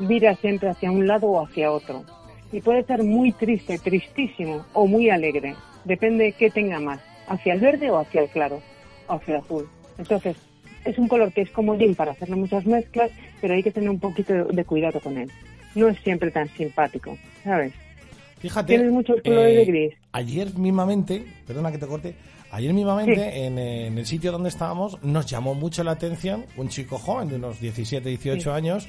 vira 0.00 0.34
siempre 0.36 0.70
hacia 0.70 0.90
un 0.90 1.06
lado 1.06 1.28
o 1.28 1.44
hacia 1.44 1.72
otro. 1.72 2.04
Y 2.52 2.60
puede 2.60 2.84
ser 2.84 3.02
muy 3.02 3.32
triste, 3.32 3.78
tristísimo 3.78 4.64
o 4.72 4.86
muy 4.86 5.10
alegre, 5.10 5.56
depende 5.84 6.24
de 6.24 6.32
qué 6.32 6.50
tenga 6.50 6.78
más, 6.80 7.00
hacia 7.28 7.54
el 7.54 7.60
verde 7.60 7.90
o 7.90 7.98
hacia 7.98 8.22
el 8.22 8.28
claro, 8.28 8.60
hacia 9.08 9.38
azul. 9.38 9.68
Entonces, 9.98 10.36
es 10.84 10.98
un 10.98 11.08
color 11.08 11.32
que 11.32 11.42
es 11.42 11.50
comodín 11.50 11.94
para 11.94 12.12
hacerle 12.12 12.36
muchas 12.36 12.64
mezclas, 12.64 13.10
pero 13.40 13.54
hay 13.54 13.62
que 13.62 13.72
tener 13.72 13.90
un 13.90 13.98
poquito 13.98 14.32
de 14.32 14.64
cuidado 14.64 15.00
con 15.00 15.18
él. 15.18 15.30
No 15.74 15.88
es 15.88 15.98
siempre 16.00 16.30
tan 16.30 16.48
simpático, 16.50 17.16
¿sabes? 17.44 17.72
Fíjate. 18.38 18.74
Tienes 18.74 18.92
muchos 18.92 19.20
colores 19.22 19.54
de 19.54 19.62
eh, 19.62 19.64
gris. 19.64 19.94
Ayer 20.12 20.54
mismamente, 20.56 21.24
perdona 21.46 21.72
que 21.72 21.78
te 21.78 21.86
corte, 21.86 22.14
ayer 22.50 22.72
mismamente 22.72 23.46
en, 23.46 23.58
el 23.58 24.06
sitio 24.06 24.32
donde 24.32 24.48
estábamos 24.48 25.02
nos 25.02 25.26
llamó 25.26 25.54
mucho 25.54 25.82
la 25.82 25.92
atención 25.92 26.44
un 26.56 26.68
chico 26.68 26.98
joven 26.98 27.28
de 27.28 27.36
unos 27.36 27.60
17, 27.60 28.08
18 28.08 28.52
años. 28.52 28.86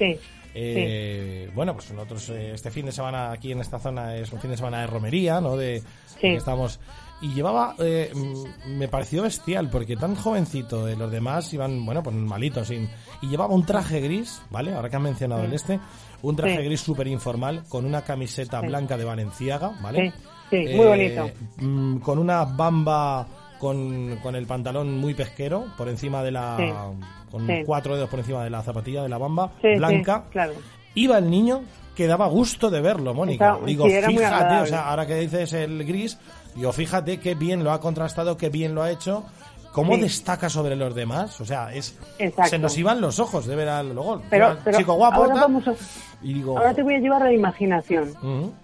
Eh, 0.54 1.50
bueno, 1.54 1.74
pues 1.74 1.92
nosotros 1.92 2.30
eh, 2.30 2.52
este 2.54 2.70
fin 2.70 2.86
de 2.86 2.92
semana 2.92 3.32
aquí 3.32 3.52
en 3.52 3.60
esta 3.60 3.78
zona 3.78 4.16
es 4.16 4.32
un 4.32 4.40
fin 4.40 4.50
de 4.50 4.56
semana 4.56 4.80
de 4.80 4.86
romería, 4.86 5.40
¿no? 5.40 5.56
De, 5.56 5.82
que 6.20 6.34
estamos 6.34 6.80
y 7.20 7.34
llevaba, 7.34 7.74
eh, 7.78 8.12
me 8.66 8.88
pareció 8.88 9.22
bestial, 9.22 9.68
porque 9.70 9.96
tan 9.96 10.14
jovencito, 10.14 10.86
de 10.86 10.96
los 10.96 11.10
demás 11.10 11.52
iban, 11.52 11.84
bueno, 11.84 12.02
pues 12.02 12.14
malitos, 12.14 12.70
y, 12.70 12.88
y 13.22 13.28
llevaba 13.28 13.54
un 13.54 13.66
traje 13.66 14.00
gris, 14.00 14.40
¿vale? 14.50 14.74
Ahora 14.74 14.88
que 14.88 14.96
han 14.96 15.02
mencionado 15.02 15.44
el 15.44 15.52
este, 15.52 15.80
un 16.22 16.36
traje 16.36 16.62
gris 16.62 16.80
súper 16.80 17.08
informal, 17.08 17.64
con 17.68 17.84
una 17.84 18.02
camiseta 18.02 18.60
blanca 18.60 18.96
de 18.96 19.04
Valenciaga, 19.04 19.72
¿vale? 19.82 20.12
Sí, 20.50 20.64
muy 20.74 20.86
bonito. 20.86 21.26
Eh, 21.26 21.34
mm, 21.60 21.98
con 21.98 22.18
una 22.18 22.44
bamba 22.44 23.26
con, 23.58 24.16
con, 24.22 24.36
el 24.36 24.46
pantalón 24.46 24.96
muy 24.98 25.14
pesquero, 25.14 25.66
por 25.76 25.88
encima 25.88 26.22
de 26.22 26.30
la. 26.30 26.92
con 27.30 27.46
cuatro 27.64 27.96
dedos 27.96 28.08
por 28.08 28.20
encima 28.20 28.44
de 28.44 28.50
la 28.50 28.62
zapatilla 28.62 29.02
de 29.02 29.08
la 29.08 29.18
bamba, 29.18 29.52
blanca. 29.76 30.24
claro. 30.30 30.54
Iba 30.94 31.18
el 31.18 31.30
niño 31.30 31.62
que 31.98 32.06
daba 32.06 32.28
gusto 32.28 32.70
de 32.70 32.80
verlo, 32.80 33.12
Mónica. 33.12 33.58
Digo, 33.66 33.84
fíjate, 33.86 34.60
o 34.60 34.66
sea, 34.66 34.88
ahora 34.88 35.04
que 35.04 35.16
dices 35.16 35.52
el 35.52 35.84
gris, 35.84 36.16
digo, 36.54 36.72
fíjate 36.72 37.18
qué 37.18 37.34
bien 37.34 37.64
lo 37.64 37.72
ha 37.72 37.80
contrastado, 37.80 38.36
qué 38.36 38.50
bien 38.50 38.72
lo 38.72 38.82
ha 38.82 38.92
hecho 38.92 39.24
¿Cómo 39.72 39.96
destaca 39.96 40.48
sobre 40.48 40.76
los 40.76 40.94
demás? 40.94 41.40
O 41.40 41.44
sea, 41.44 41.72
es 41.72 41.98
se 42.48 42.58
nos 42.58 42.76
iban 42.76 43.00
los 43.00 43.18
ojos 43.20 43.46
de 43.46 43.54
ver 43.54 43.68
al 43.68 43.94
luego. 43.94 44.22
Pero, 44.30 44.56
chico 44.76 44.94
guapo. 44.94 45.24
Ahora, 45.24 45.46
y 46.22 46.34
digo, 46.34 46.58
ahora 46.58 46.74
te 46.74 46.82
voy 46.82 46.94
a 46.94 46.98
llevar 46.98 47.22
a 47.22 47.26
la 47.26 47.32
imaginación, 47.32 48.12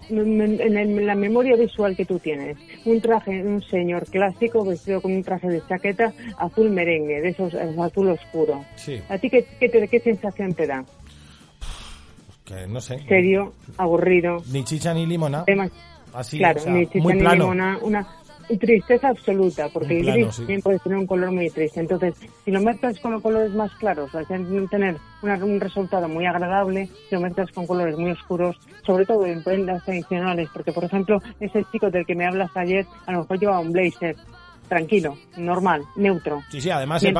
en, 0.09 1.07
la 1.07 1.15
memoria 1.15 1.55
visual 1.55 1.95
que 1.95 2.05
tú 2.05 2.19
tienes. 2.19 2.57
Un 2.85 2.99
traje, 2.99 3.43
un 3.43 3.61
señor 3.63 4.05
clásico 4.07 4.65
vestido 4.65 5.01
con 5.01 5.13
un 5.13 5.23
traje 5.23 5.47
de 5.47 5.65
chaqueta 5.67 6.11
azul 6.37 6.69
merengue, 6.69 7.21
de 7.21 7.29
esos 7.29 7.53
azul 7.53 8.09
oscuro. 8.09 8.65
¿A 9.07 9.17
ti 9.17 9.29
qué, 9.29 9.45
qué, 9.59 10.01
sensación 10.03 10.53
te 10.53 10.67
da? 10.67 10.83
Que 12.45 12.67
no 12.67 12.79
sé. 12.79 12.99
Serio, 13.07 13.53
aburrido. 13.77 14.37
Ni 14.51 14.63
chicha 14.63 14.93
ni 14.93 15.05
limona. 15.05 15.43
Así, 16.13 16.37
claro, 16.37 16.61
ni 16.67 16.85
chicha 16.85 17.13
ni 17.13 17.21
limona. 17.21 17.77
Una, 17.81 18.07
tristeza 18.59 19.09
absoluta, 19.09 19.69
porque 19.69 19.99
el 19.99 20.05
gris 20.05 20.37
también 20.37 20.61
puede 20.61 20.77
tener 20.77 20.99
un 20.99 21.07
color 21.07 21.31
muy 21.31 21.49
triste. 21.49 21.79
Entonces, 21.79 22.13
si 22.43 22.51
lo 22.51 22.61
mezclas 22.61 22.99
con 22.99 23.13
los 23.13 23.23
colores 23.23 23.51
más 23.55 23.71
claros, 23.75 24.11
vas 24.11 24.29
a 24.29 24.67
tener 24.69 24.95
un 25.23 25.59
resultado 25.59 26.07
muy 26.07 26.27
agradable. 26.27 26.87
Si 27.09 27.15
lo 27.15 27.21
mezclas 27.21 27.51
con 27.51 27.65
colores 27.65 27.97
muy 27.97 28.11
oscuros, 28.11 28.55
sobre 28.85 29.05
todo 29.07 29.25
en 29.25 29.43
prendas 29.43 29.83
tradicionales, 29.83 30.47
porque, 30.53 30.71
por 30.71 30.83
ejemplo, 30.83 31.19
ese 31.39 31.65
chico 31.71 31.89
del 31.89 32.05
que 32.05 32.13
me 32.13 32.27
hablas 32.27 32.55
ayer, 32.55 32.85
a 33.07 33.13
lo 33.13 33.21
mejor 33.21 33.39
llevaba 33.39 33.59
un 33.59 33.71
blazer 33.71 34.15
tranquilo, 34.67 35.17
normal, 35.37 35.83
neutro. 35.95 36.43
Sí, 36.49 36.61
sí, 36.61 36.69
además 36.69 37.03
el, 37.03 37.15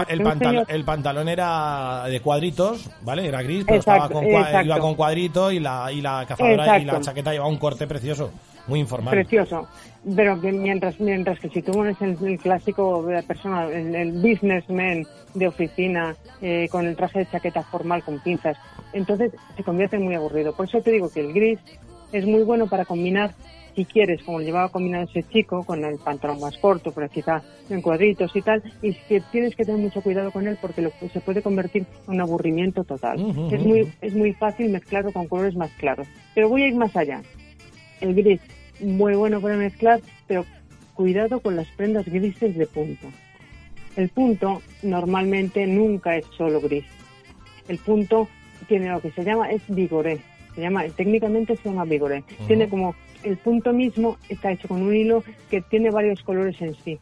el, 0.68 0.84
pantalón 0.84 1.30
era 1.30 2.06
de 2.08 2.20
cuadritos, 2.20 2.90
¿vale? 3.02 3.28
Era 3.28 3.42
gris, 3.42 3.64
pero 3.66 3.80
estaba 3.80 4.10
con, 4.10 4.26
iba 4.26 4.80
con 4.80 4.96
cuadrito 4.96 5.52
y 5.52 5.60
la, 5.60 5.92
y 5.92 6.02
la 6.02 6.26
cazadora 6.28 6.80
y 6.80 6.86
la 6.86 7.00
chaqueta 7.02 7.32
llevaba 7.32 7.50
un 7.50 7.58
corte 7.58 7.88
precioso. 7.88 8.32
Muy 8.68 8.80
informal. 8.80 9.14
Precioso. 9.14 9.68
Pero 10.16 10.40
que 10.42 10.52
mientras, 10.52 11.00
mientras 11.00 11.40
que 11.40 11.50
si 11.50 11.62
tú 11.62 11.72
pones 11.72 12.00
el, 12.02 12.40
clásico 12.40 13.04
de 13.04 13.22
persona, 13.24 13.68
el, 13.68 14.12
businessman 14.14 15.06
de 15.34 15.48
oficina, 15.48 16.16
eh, 16.42 16.68
con 16.72 16.86
el 16.86 16.96
traje 16.96 17.20
de 17.20 17.30
chaqueta 17.30 17.64
formal 17.64 18.04
con 18.04 18.20
pinzas, 18.20 18.58
entonces 18.94 19.32
se 19.56 19.64
convierte 19.64 19.98
en 19.98 20.04
muy 20.04 20.16
aburrido. 20.16 20.54
Por 20.54 20.68
eso 20.68 20.82
te 20.82 20.92
digo 20.92 21.12
que 21.12 21.22
el 21.22 21.34
gris 21.34 21.60
es 22.12 22.26
muy 22.26 22.44
bueno 22.44 22.68
para 22.68 22.86
combinar, 22.86 23.34
si 23.76 23.86
quieres, 23.86 24.24
como 24.24 24.40
llevaba 24.40 24.70
combinado 24.70 25.06
ese 25.06 25.24
chico, 25.24 25.64
con 25.64 25.84
el 25.84 25.98
pantalón 25.98 26.40
más 26.40 26.58
corto, 26.58 26.92
pero 26.94 27.10
quizá 27.10 27.44
en 27.70 27.82
cuadritos 27.82 28.34
y 28.36 28.42
tal, 28.42 28.64
y 28.82 28.94
que 28.94 29.22
tienes 29.32 29.56
que 29.56 29.66
tener 29.66 29.82
mucho 29.82 30.02
cuidado 30.02 30.32
con 30.32 30.48
él 30.48 30.58
porque 30.62 30.82
lo, 30.82 30.92
se 31.12 31.20
puede 31.20 31.42
convertir 31.42 31.86
en 32.08 32.14
un 32.14 32.22
aburrimiento 32.22 32.84
total. 32.84 33.20
Es, 33.52 33.62
muy, 33.62 33.92
es 34.02 34.14
muy 34.14 34.34
fácil 34.34 34.70
mezclarlo 34.70 35.12
con 35.12 35.28
colores 35.28 35.56
más 35.56 35.72
claros. 35.74 36.08
Pero 36.34 36.50
voy 36.50 36.64
a 36.64 36.68
ir 36.68 36.76
más 36.76 36.96
allá 36.96 37.22
el 38.02 38.16
gris 38.16 38.42
muy 38.80 39.16
bueno 39.16 39.42
para 39.42 39.56
mezclar, 39.56 40.02
pero 40.28 40.46
cuidado 40.94 41.40
con 41.40 41.56
las 41.56 41.68
prendas 41.70 42.06
grises 42.06 42.56
de 42.56 42.68
punto. 42.68 43.08
El 43.96 44.10
punto 44.10 44.62
normalmente 44.84 45.66
nunca 45.68 46.18
es 46.18 46.26
solo 46.38 46.60
gris. 46.62 46.86
El 47.68 47.78
punto 47.80 48.28
tiene 48.68 48.90
lo 48.90 49.02
que 49.02 49.12
se 49.12 49.24
llama 49.24 49.52
es 49.52 49.62
vigoré. 49.68 50.20
Se 50.54 50.62
llama 50.62 50.84
técnicamente 50.96 51.56
se 51.58 51.70
llama 51.70 51.86
vigoré. 51.86 52.24
Tiene 52.48 52.70
como 52.70 52.96
el 53.26 53.38
punto 53.38 53.74
mismo 53.74 54.18
está 54.30 54.52
hecho 54.52 54.68
con 54.68 54.82
un 54.82 54.96
hilo 54.96 55.24
que 55.50 55.62
tiene 55.62 55.90
varios 55.90 56.22
colores 56.22 56.62
en 56.62 56.76
sí. 56.76 57.00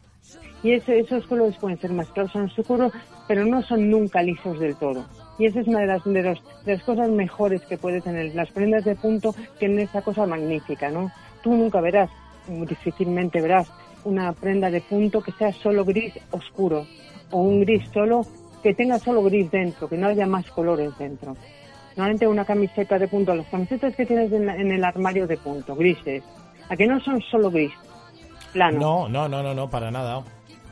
Y 0.62 0.72
esos 0.72 1.26
colores 1.26 1.56
pueden 1.58 1.78
ser 1.78 1.92
más 1.92 2.08
claros 2.08 2.34
o 2.34 2.38
más 2.38 2.58
oscuros, 2.58 2.90
pero 3.28 3.44
no 3.44 3.62
son 3.62 3.90
nunca 3.90 4.22
lisos 4.22 4.58
del 4.58 4.74
todo. 4.76 5.04
Y 5.38 5.44
esa 5.44 5.60
es 5.60 5.68
una 5.68 5.80
de 5.80 5.86
las, 5.86 6.04
de, 6.04 6.40
las 6.64 6.82
cosas 6.82 7.10
mejores 7.10 7.60
que 7.66 7.76
puede 7.76 8.00
tener 8.00 8.34
las 8.34 8.50
prendas 8.50 8.84
de 8.84 8.94
punto, 8.94 9.34
tienen 9.58 9.80
esa 9.80 10.00
cosa 10.00 10.26
magnífica, 10.26 10.90
¿no? 10.90 11.12
Tú 11.42 11.52
nunca 11.52 11.82
verás, 11.82 12.08
difícilmente 12.48 13.42
verás, 13.42 13.70
una 14.04 14.32
prenda 14.32 14.70
de 14.70 14.80
punto 14.80 15.20
que 15.20 15.32
sea 15.32 15.52
solo 15.52 15.84
gris 15.84 16.14
oscuro 16.30 16.86
o 17.30 17.40
un 17.40 17.60
gris 17.60 17.82
solo 17.92 18.22
que 18.62 18.72
tenga 18.72 18.98
solo 18.98 19.22
gris 19.22 19.50
dentro, 19.50 19.88
que 19.88 19.98
no 19.98 20.06
haya 20.06 20.26
más 20.26 20.50
colores 20.50 20.96
dentro. 20.98 21.36
Normalmente 21.96 22.26
una 22.26 22.44
camiseta 22.44 22.98
de 22.98 23.08
punto, 23.08 23.34
las 23.34 23.46
camisetas 23.46 23.94
que 23.94 24.04
tienes 24.04 24.32
en, 24.32 24.48
en 24.48 24.72
el 24.72 24.84
armario 24.84 25.26
de 25.26 25.36
punto, 25.36 25.76
grises, 25.76 26.22
a 26.68 26.76
que 26.76 26.86
no 26.86 27.00
son 27.00 27.20
solo 27.22 27.50
gris, 27.50 27.72
plano. 28.52 28.78
No, 28.78 29.08
no, 29.08 29.28
no, 29.28 29.42
no, 29.42 29.54
no, 29.54 29.70
para 29.70 29.90
nada. 29.90 30.24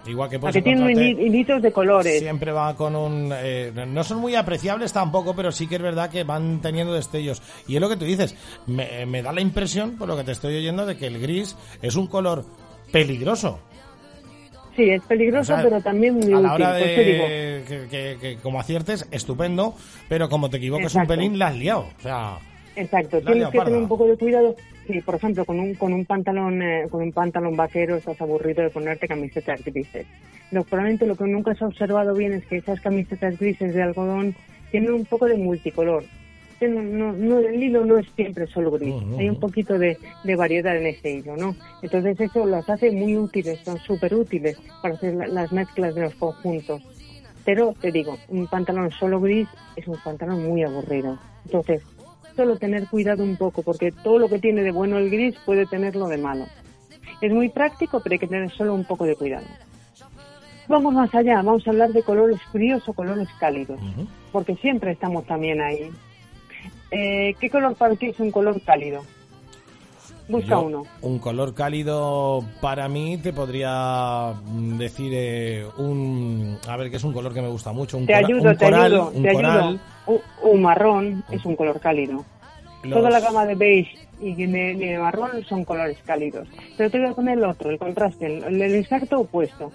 Igual 0.07 0.29
que 0.29 0.39
puedes 0.39 0.63
tiene 0.65 0.93
hilitos 0.93 1.63
de 1.63 1.71
colores. 1.71 2.19
Siempre 2.19 2.51
va 2.51 2.75
con 2.75 2.97
un... 2.97 3.31
Eh, 3.33 3.73
no 3.87 4.03
son 4.03 4.19
muy 4.19 4.35
apreciables 4.35 4.93
tampoco, 4.93 5.35
pero 5.35 5.53
sí 5.53 5.69
que 5.69 5.77
es 5.77 5.83
verdad 5.83 6.11
que 6.11 6.25
van 6.25 6.61
teniendo 6.61 6.93
destellos. 6.93 7.41
Y 7.69 7.77
es 7.77 7.81
lo 7.81 7.89
que 7.89 7.97
tú 7.97 8.05
dices, 8.05 8.35
me, 8.67 9.23
da 9.23 9.33
la 9.33 9.41
impresión, 9.41 9.97
por 9.97 10.09
lo 10.09 10.17
que 10.17 10.25
te 10.25 10.33
estoy 10.33 10.57
oyendo, 10.57 10.87
de 10.87 10.97
que 10.97 11.07
el 11.07 11.21
gris 11.21 11.57
es 11.81 11.95
un 11.95 12.09
color 12.09 12.45
peligroso. 12.91 13.61
Sí, 14.77 14.89
es 14.91 15.03
peligroso, 15.03 15.55
pero 15.63 15.81
también 15.81 16.15
muy 16.15 16.33
a 16.33 16.41
la 16.41 16.55
hora 16.55 16.71
pues 16.79 16.97
de 16.97 18.19
que, 18.21 18.39
como 18.43 18.59
aciertes, 18.59 19.07
estupendo, 19.11 19.75
pero 20.09 20.29
como 20.29 20.49
te 20.49 20.57
equivoques 20.57 20.95
un 20.95 21.07
pelín, 21.07 21.39
la 21.39 21.49
has 21.49 21.57
liado. 21.57 21.89
O 21.99 22.03
sea, 22.03 22.39
Exacto, 22.75 23.21
tienes 23.21 23.49
que 23.49 23.61
tener 23.61 23.79
un 23.79 23.89
poco 23.89 24.07
de 24.07 24.17
cuidado. 24.17 24.57
Sí, 24.87 25.01
por 25.01 25.17
ejemplo, 25.17 25.45
con 25.45 25.61
un, 25.61 25.75
con 25.75 25.93
un 25.93 26.05
pantalón 26.05 26.63
eh, 26.63 26.87
con 26.91 27.03
un 27.03 27.13
pantalón 27.13 27.57
vaquero 27.57 27.97
estás 27.97 28.21
aburrido 28.21 28.63
de 28.63 28.71
ponerte 28.71 29.07
camisetas 29.07 29.63
grises. 29.65 30.07
Lo, 30.51 30.65
probablemente 30.65 31.07
lo 31.07 31.17
que 31.17 31.25
nunca 31.25 31.53
has 31.53 31.63
observado 31.63 32.15
bien 32.15 32.33
es 32.33 32.47
que 32.47 32.57
esas 32.57 32.81
camisetas 32.81 33.39
grises 33.39 33.75
de 33.75 33.83
algodón 33.83 34.35
tienen 34.71 34.93
un 34.93 35.05
poco 35.05 35.27
de 35.27 35.37
multicolor. 35.37 36.05
Este 36.63 36.69
no, 36.69 37.13
no, 37.13 37.39
el 37.39 37.63
hilo 37.63 37.85
no 37.85 37.99
es 37.99 38.07
siempre 38.15 38.47
solo 38.47 38.71
gris, 38.71 38.95
hay 39.19 39.29
un 39.29 39.41
poquito 39.41 39.79
de, 39.79 39.99
de, 40.23 40.37
variedad 40.37 40.77
en 40.77 40.87
ese 40.87 41.11
hilo, 41.11 41.37
¿no? 41.37 41.57
Entonces 41.83 42.19
eso 42.21 42.47
los 42.47 42.69
hace 42.69 42.91
muy 42.91 43.17
útiles, 43.17 43.61
son 43.65 43.79
súper 43.79 44.15
útiles 44.15 44.59
para 44.81 44.95
hacer 44.95 45.15
las 45.15 45.53
mezclas 45.53 45.95
de 45.95 46.03
los 46.03 46.15
conjuntos. 46.15 46.83
Pero 47.45 47.75
te 47.81 47.91
digo, 47.91 48.17
un 48.29 48.47
pantalón 48.47 48.91
solo 48.93 49.21
gris 49.21 49.49
es 49.77 49.89
un 49.89 49.99
pantalón 50.05 50.45
muy 50.45 50.63
aburrido. 50.63 51.19
Entonces, 51.45 51.83
solo 52.37 52.57
tener 52.57 52.87
cuidado 52.87 53.25
un 53.25 53.37
poco, 53.37 53.63
porque 53.63 53.91
todo 53.91 54.19
lo 54.19 54.29
que 54.29 54.39
tiene 54.39 54.63
de 54.63 54.71
bueno 54.71 54.99
el 54.99 55.11
gris 55.11 55.35
puede 55.45 55.67
tenerlo 55.67 56.07
de 56.07 56.19
malo. 56.19 56.47
Es 57.21 57.33
muy 57.33 57.49
práctico, 57.49 58.01
pero 58.01 58.15
hay 58.15 58.19
que 58.21 58.29
tener 58.29 58.51
solo 58.51 58.75
un 58.75 58.85
poco 58.85 59.05
de 59.05 59.17
cuidado. 59.17 59.47
Vamos 60.69 60.95
más 60.95 61.13
allá, 61.15 61.37
vamos 61.43 61.67
a 61.67 61.71
hablar 61.71 61.91
de 61.93 62.03
colores 62.03 62.41
fríos 62.53 62.89
o 62.89 62.93
colores 62.93 63.29
cálidos, 63.41 63.81
porque 64.31 64.55
siempre 64.57 64.93
estamos 64.93 65.27
también 65.27 65.61
ahí. 65.61 65.91
Eh, 66.93 67.35
¿Qué 67.41 67.49
color 67.49 67.75
para 67.75 67.97
ti 67.97 68.07
es 68.07 68.21
un 68.21 68.31
color 68.31 68.61
cálido? 68.61 69.03
Busca 70.29 70.59
uno. 70.59 70.85
Un 71.01 71.19
color 71.19 71.55
cálido 71.55 72.45
para 72.61 72.89
mí 72.89 73.19
te 73.19 73.33
podría 73.33 74.35
decir 74.79 75.13
eh, 75.15 75.67
un... 75.79 76.59
A 76.69 76.77
ver, 76.77 76.91
que 76.91 76.97
es 76.97 77.05
un 77.05 77.13
color 77.13 77.35
que 77.35 77.43
me 77.43 77.49
gusta 77.49 77.73
mucho. 77.73 77.99
Un 77.99 78.07
te 78.07 78.15
ayudo, 78.15 78.55
te 78.55 78.67
ayudo, 78.67 79.11
un 79.11 79.23
te 79.23 79.31
ayudo. 79.31 79.79
Un, 80.43 80.63
marrón 80.63 81.25
es 81.31 81.45
un 81.45 81.57
color 81.57 81.81
cálido. 81.81 82.25
Toda 82.89 83.11
la 83.11 83.21
gama 83.21 83.47
de 83.47 83.55
beige 83.55 84.09
y 84.21 84.35
de, 84.35 84.99
marrón 84.99 85.45
son 85.49 85.65
colores 85.65 85.99
cálidos. 86.05 86.47
Pero 86.77 86.91
te 86.91 86.99
voy 86.99 87.09
a 87.09 87.15
poner 87.15 87.39
el 87.39 87.45
otro, 87.45 87.71
el 87.71 87.79
contraste, 87.79 88.27
el, 88.27 88.63
exacto 88.63 89.21
opuesto. 89.21 89.73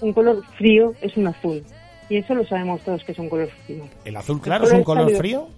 Un 0.00 0.12
color 0.12 0.44
frío 0.56 0.92
es 1.00 1.16
un 1.16 1.28
azul. 1.28 1.64
Y 2.08 2.16
eso 2.16 2.34
lo 2.34 2.46
sabemos 2.46 2.80
todos 2.82 3.02
que 3.04 3.12
es 3.12 3.18
un 3.18 3.28
color 3.28 3.50
frío. 3.66 3.84
¿El 4.04 4.16
azul 4.16 4.40
claro 4.40 4.64
es 4.64 4.72
un 4.72 4.84
color 4.84 5.10
frío? 5.16 5.48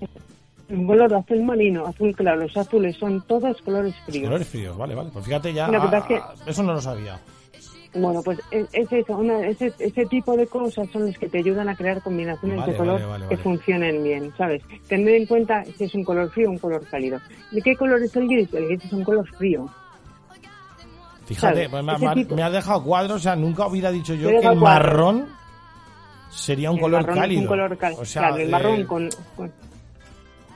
Un 0.71 0.87
color 0.87 1.13
azul 1.15 1.43
marino, 1.43 1.87
azul 1.87 2.15
claro. 2.15 2.43
Los 2.43 2.57
azules 2.57 2.97
son 2.97 3.21
todos 3.27 3.61
colores 3.63 3.95
fríos. 4.07 4.25
Colores 4.25 4.49
fríos, 4.49 4.77
vale, 4.77 4.95
vale. 4.95 5.11
Pues 5.13 5.25
fíjate 5.25 5.53
ya. 5.53 5.69
eso 6.47 6.63
no 6.63 6.75
lo 6.75 6.81
sabía. 6.81 7.19
Bueno, 7.93 8.23
pues 8.23 8.39
es, 8.53 8.69
eso, 8.73 9.21
ese, 9.43 9.73
ese, 9.81 10.07
tipo 10.07 10.37
de 10.37 10.47
cosas 10.47 10.89
son 10.93 11.07
las 11.07 11.19
que 11.19 11.29
te 11.29 11.39
ayudan 11.39 11.69
a 11.69 11.75
crear 11.75 12.01
combinaciones 12.01 12.65
de 12.65 12.77
color 12.77 13.29
que 13.29 13.37
funcionen 13.37 14.05
bien, 14.05 14.33
¿sabes? 14.39 14.63
Tener 14.87 15.17
en 15.17 15.27
cuenta 15.27 15.65
si 15.65 15.85
es 15.85 15.95
un 15.97 16.05
color 16.05 16.31
frío 16.31 16.49
o 16.49 16.53
un 16.53 16.59
color 16.59 16.87
cálido. 16.89 17.19
¿De 17.51 17.61
qué 17.61 17.75
color 17.75 18.01
es 18.01 18.15
el 18.15 18.29
gris? 18.29 18.55
El 18.55 18.67
gris 18.69 18.85
es 18.85 18.93
un 18.93 19.03
color 19.03 19.27
frío. 19.37 19.69
Fíjate, 21.25 21.69
pues 21.69 21.85
me, 21.85 22.43
ha 22.43 22.51
dejado 22.51 22.85
cuadros, 22.85 23.17
o 23.17 23.19
sea, 23.19 23.35
nunca 23.35 23.67
hubiera 23.67 23.91
dicho 23.91 24.15
yo 24.15 24.29
que 24.29 24.47
el 24.47 24.57
marrón 24.57 25.27
sería 26.31 26.71
un 26.71 26.79
color 26.79 27.07
cálido. 27.07 27.43
un 27.43 27.47
color 27.49 27.77
cálido. 27.77 28.03
O 28.03 28.05
sea, 28.05 28.29
el 28.31 28.51
marrón 28.51 28.85
con... 28.85 29.09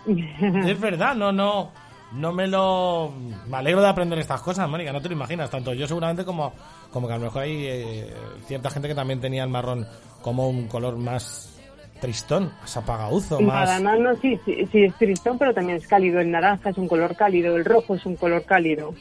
Es 0.66 0.80
verdad, 0.80 1.14
no, 1.14 1.32
no 1.32 1.70
no 2.14 2.32
me 2.32 2.46
lo... 2.46 3.12
Me 3.48 3.56
alegro 3.56 3.82
de 3.82 3.88
aprender 3.88 4.18
estas 4.18 4.40
cosas, 4.40 4.68
Mónica, 4.68 4.92
no 4.92 5.00
te 5.00 5.08
lo 5.08 5.14
imaginas. 5.14 5.50
Tanto 5.50 5.74
yo 5.74 5.86
seguramente 5.86 6.24
como, 6.24 6.52
como 6.90 7.06
que 7.06 7.14
a 7.14 7.18
lo 7.18 7.24
mejor 7.24 7.42
hay 7.42 7.66
eh, 7.66 8.14
cierta 8.46 8.70
gente 8.70 8.88
que 8.88 8.94
también 8.94 9.20
tenía 9.20 9.42
el 9.42 9.50
marrón 9.50 9.86
como 10.22 10.48
un 10.48 10.68
color 10.68 10.96
más 10.96 11.50
tristón, 12.00 12.52
más 12.60 12.76
apagauzo, 12.76 13.40
más... 13.40 13.80
Nada, 13.80 13.96
no, 13.96 14.14
sí, 14.16 14.38
sí, 14.44 14.66
sí, 14.70 14.84
es 14.84 14.94
tristón, 14.94 15.38
pero 15.38 15.52
también 15.52 15.78
es 15.78 15.86
cálido. 15.86 16.20
El 16.20 16.30
naranja 16.30 16.70
es 16.70 16.78
un 16.78 16.88
color 16.88 17.16
cálido, 17.16 17.56
el 17.56 17.64
rojo 17.64 17.94
es 17.94 18.06
un 18.06 18.16
color 18.16 18.44
cálido. 18.44 18.94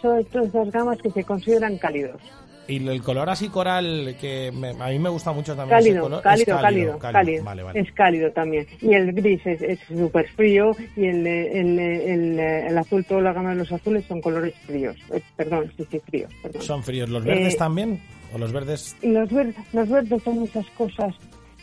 Son 0.00 0.18
estas 0.18 0.70
gamas 0.70 0.98
que 1.02 1.10
se 1.10 1.24
consideran 1.24 1.76
cálidos. 1.76 2.22
Y 2.68 2.86
el 2.86 3.02
color 3.02 3.30
así 3.30 3.48
coral, 3.48 4.14
que 4.20 4.48
a 4.48 4.88
mí 4.88 4.98
me 4.98 5.08
gusta 5.08 5.32
mucho 5.32 5.56
también. 5.56 5.78
Cálido, 5.78 6.02
color, 6.02 6.22
cálido, 6.22 6.58
cálido, 6.58 6.98
cálido, 6.98 7.70
Es 7.72 7.90
cálido 7.92 8.30
también. 8.32 8.66
Y 8.82 8.92
el 8.92 9.12
gris 9.14 9.40
es 9.46 9.80
súper 9.88 10.28
frío 10.28 10.76
y 10.94 11.06
el, 11.06 11.26
el, 11.26 11.78
el, 11.78 12.38
el, 12.38 12.78
azul, 12.78 13.04
toda 13.06 13.22
la 13.22 13.32
gama 13.32 13.50
de 13.50 13.56
los 13.56 13.72
azules 13.72 14.04
son 14.06 14.20
colores 14.20 14.54
fríos. 14.66 14.96
Eh, 15.10 15.22
perdón, 15.34 15.72
sí, 15.78 15.86
sí, 15.90 15.98
fríos. 16.00 16.30
Perdón. 16.42 16.62
¿Son 16.62 16.82
fríos 16.82 17.08
los 17.08 17.24
verdes 17.24 17.54
eh, 17.54 17.58
también? 17.58 18.00
¿O 18.34 18.38
los 18.38 18.52
verdes? 18.52 18.94
Los, 19.00 19.32
verdes, 19.32 19.56
los 19.72 19.88
verdes 19.88 20.22
son 20.22 20.40
muchas 20.40 20.66
cosas 20.76 21.14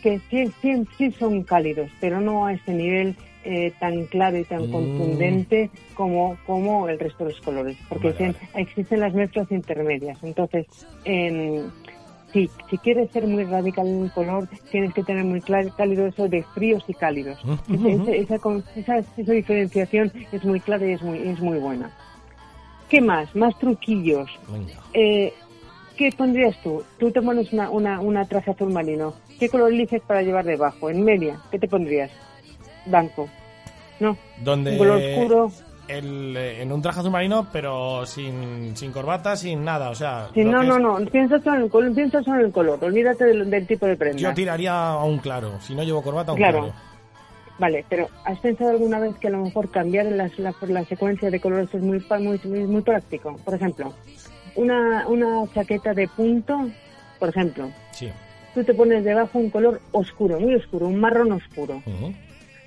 que 0.01 0.19
sí, 0.31 0.51
sí, 0.59 0.83
sí 0.97 1.11
son 1.11 1.43
cálidos, 1.43 1.91
pero 1.99 2.19
no 2.19 2.47
a 2.47 2.53
ese 2.53 2.73
nivel 2.73 3.15
eh, 3.45 3.71
tan 3.79 4.05
claro 4.05 4.37
y 4.37 4.43
tan 4.43 4.67
mm. 4.67 4.71
contundente 4.71 5.69
como, 5.93 6.35
como 6.47 6.89
el 6.89 6.99
resto 6.99 7.23
de 7.23 7.31
los 7.31 7.41
colores, 7.41 7.77
porque 7.87 8.33
existen 8.55 8.99
las 8.99 9.13
mezclas 9.13 9.51
intermedias. 9.51 10.17
Entonces, 10.23 10.65
em, 11.03 11.69
si, 12.33 12.49
si 12.69 12.77
quieres 12.79 13.11
ser 13.11 13.27
muy 13.27 13.43
radical 13.43 13.87
en 13.87 13.95
un 13.95 14.09
color, 14.09 14.49
tienes 14.71 14.93
que 14.93 15.03
tener 15.03 15.23
muy 15.23 15.41
cálido 15.41 16.07
eso 16.07 16.27
de 16.27 16.43
fríos 16.55 16.83
y 16.87 16.93
cálidos. 16.93 17.39
esa, 18.13 18.35
esa, 18.75 18.97
esa, 18.97 19.31
diferenciación 19.31 20.11
es 20.31 20.43
muy 20.43 20.59
clara 20.59 20.85
y 20.85 20.93
es 20.93 21.01
muy, 21.01 21.19
es 21.19 21.39
muy 21.39 21.59
buena. 21.59 21.91
¿Qué 22.89 22.99
más? 22.99 23.33
Más 23.35 23.57
truquillos. 23.59 24.29
Eh, 24.93 25.33
¿Qué 25.95 26.11
pondrías 26.11 26.61
tú? 26.61 26.83
Tú 26.99 27.11
te 27.11 27.21
pones 27.21 27.53
una, 27.53 27.69
una, 27.69 28.01
una 28.01 28.25
traje 28.25 28.51
azul 28.51 28.73
marino. 28.73 29.13
¿Qué 29.39 29.49
color 29.49 29.71
eliges 29.71 30.01
para 30.01 30.21
llevar 30.21 30.45
debajo? 30.45 30.89
En 30.89 31.03
media, 31.03 31.39
¿qué 31.51 31.59
te 31.59 31.67
pondrías? 31.67 32.11
Blanco. 32.85 33.29
No. 33.99 34.17
Donde 34.43 34.71
un 34.71 34.77
color 34.77 35.01
oscuro. 35.01 35.51
El, 35.87 36.35
eh, 36.35 36.63
en 36.63 36.71
un 36.71 36.81
traje 36.81 36.99
azul 36.99 37.11
marino, 37.11 37.47
pero 37.51 38.05
sin, 38.07 38.75
sin 38.75 38.91
corbata, 38.91 39.35
sin 39.35 39.63
nada, 39.63 39.91
o 39.91 39.95
sea... 39.95 40.29
no, 40.35 40.63
no, 40.63 40.79
no, 40.79 40.97
piensa 41.11 41.39
solo, 41.39 41.57
en 41.57 41.61
el 41.61 41.69
color, 41.69 41.93
piensa 41.93 42.23
solo 42.23 42.39
en 42.39 42.45
el 42.47 42.51
color, 42.51 42.83
olvídate 42.83 43.25
del, 43.25 43.67
tipo 43.67 43.85
de 43.85 43.95
prenda. 43.95 44.17
Yo 44.17 44.33
tiraría 44.33 44.73
a 44.73 45.03
un 45.03 45.19
claro, 45.19 45.61
si 45.61 45.75
no 45.75 45.83
llevo 45.83 46.01
corbata, 46.01 46.31
a 46.31 46.33
un 46.33 46.39
claro. 46.39 46.73
Vale, 47.59 47.85
pero 47.87 48.09
¿has 48.25 48.39
pensado 48.39 48.71
alguna 48.71 48.99
vez 48.99 49.15
que 49.19 49.27
a 49.27 49.29
lo 49.29 49.43
mejor 49.43 49.69
cambiar 49.69 50.07
la, 50.07 50.29
la, 50.37 50.55
la 50.67 50.85
secuencia 50.85 51.29
de 51.29 51.39
colores 51.39 51.69
es 51.71 51.81
muy, 51.81 52.03
muy, 52.19 52.39
muy, 52.43 52.63
muy 52.65 52.81
práctico? 52.81 53.37
Por 53.45 53.53
ejemplo, 53.53 53.93
una, 54.55 55.07
una 55.07 55.43
chaqueta 55.53 55.93
de 55.93 56.07
punto, 56.07 56.67
por 57.19 57.29
ejemplo. 57.29 57.69
Sí. 57.91 58.09
Tú 58.55 58.63
te 58.63 58.73
pones 58.73 59.03
debajo 59.03 59.37
un 59.37 59.51
color 59.51 59.79
oscuro, 59.91 60.39
muy 60.39 60.55
oscuro, 60.55 60.87
un 60.87 60.99
marrón 60.99 61.31
oscuro 61.31 61.83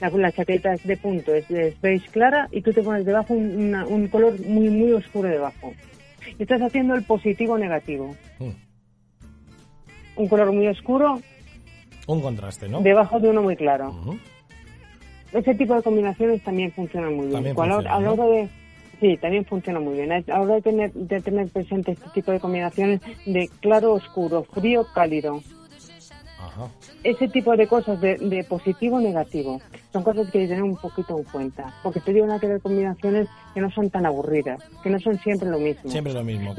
la, 0.01 0.33
chaqueta 0.33 0.75
es 0.75 0.85
de 0.85 0.97
punto, 0.97 1.35
es, 1.35 1.49
de 1.49 1.75
beige 1.83 2.09
clara 2.11 2.49
y 2.51 2.63
tú 2.63 2.73
te 2.73 2.83
pones 2.83 3.05
debajo 3.05 3.35
un, 3.35 4.09
color 4.11 4.41
muy, 4.47 4.69
muy 4.69 4.93
oscuro 4.93 5.29
debajo. 5.29 5.73
Y 6.39 6.43
estás 6.43 6.61
haciendo 6.61 6.95
el 6.95 7.05
positivo 7.05 7.59
negativo. 7.59 8.15
Hmm. 8.39 8.51
Un 10.17 10.29
color 10.29 10.53
muy 10.53 10.67
oscuro. 10.69 11.21
Un 12.07 12.21
contraste, 12.21 12.69
¿no? 12.69 12.81
Debajo 12.81 13.21
de 13.21 13.31
uno 13.31 13.43
muy 13.43 13.57
claro. 13.57 13.95
Ese 15.33 15.55
tipo 15.55 15.75
de 15.75 15.83
combinaciones 15.83 16.43
también 16.43 16.73
funcionan 16.73 17.15
muy 17.15 17.29
bien. 17.29 17.55
a 17.59 18.01
la 18.01 18.13
hora 18.13 18.25
de, 18.25 18.49
Sí, 19.01 19.17
también 19.17 19.45
funciona 19.45 19.79
muy 19.79 19.95
bien. 19.95 20.25
Ahora 20.31 20.57
de 20.57 20.63
tener, 20.63 20.93
de 20.93 21.21
tener 21.21 21.49
presente 21.49 21.93
este 21.93 22.09
tipo 22.11 22.33
de 22.33 22.41
combinaciones 22.41 23.01
de 23.27 23.49
claro, 23.61 23.93
oscuro, 23.93 24.43
frío, 24.43 24.87
cálido. 24.93 25.41
Ese 27.05 27.29
tipo 27.29 27.57
de 27.57 27.67
cosas 27.67 28.01
de, 28.01 28.17
de 28.17 28.45
positivo 28.45 28.97
o 28.97 29.01
negativo 29.01 29.61
son 29.93 30.03
cosas 30.03 30.31
que 30.31 30.39
hay 30.39 30.45
que 30.45 30.49
tener 30.49 30.63
un 30.63 30.77
poquito 30.77 31.19
en 31.19 31.25
cuenta, 31.25 31.73
porque 31.83 32.01
te 32.01 32.13
digo 32.13 32.31
a 32.31 32.39
tener 32.39 32.61
combinaciones 32.61 33.29
que 33.55 33.61
no 33.61 33.71
son 33.71 33.91
tan 33.91 34.07
aburridas, 34.07 34.63
que 34.83 34.91
no 34.91 34.99
son 35.01 35.19
siempre 35.19 35.49
lo 35.49 35.59
mismo. 35.59 35.91
Siempre 35.91 36.13
lo 36.13 36.23
mismo. 36.23 36.55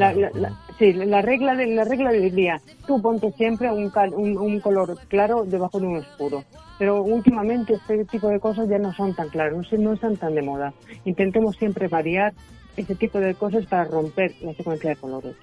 sí, 0.78 0.94
la 0.94 1.22
regla 1.22 1.56
de 1.56 1.68
la 1.68 1.84
regla 1.84 2.12
diría, 2.12 2.62
tú 2.88 3.02
ponte 3.02 3.32
siempre 3.34 3.72
un, 3.72 3.92
un, 4.38 4.60
color 4.60 4.98
claro 5.08 5.46
debajo 5.46 5.80
de 5.80 5.88
un 5.88 5.98
oscuro. 5.98 6.44
Pero 6.78 7.04
últimamente 7.04 7.74
este 7.74 8.06
tipo 8.06 8.30
de 8.30 8.40
cosas 8.40 8.70
ya 8.70 8.78
no 8.78 8.94
son 8.94 9.14
tan 9.14 9.30
claros, 9.30 9.72
no, 9.74 9.94
están 9.94 10.18
tan 10.18 10.36
de 10.36 10.42
moda. 10.42 10.74
Intentemos 11.06 11.56
siempre 11.58 11.88
variar 11.88 12.34
ese 12.78 12.96
tipo 12.96 13.20
de 13.20 13.36
cosas 13.36 13.66
para 13.66 13.84
romper 13.84 14.34
la 14.42 14.54
secuencia 14.54 14.92
de 14.92 14.96
colores. 14.96 15.36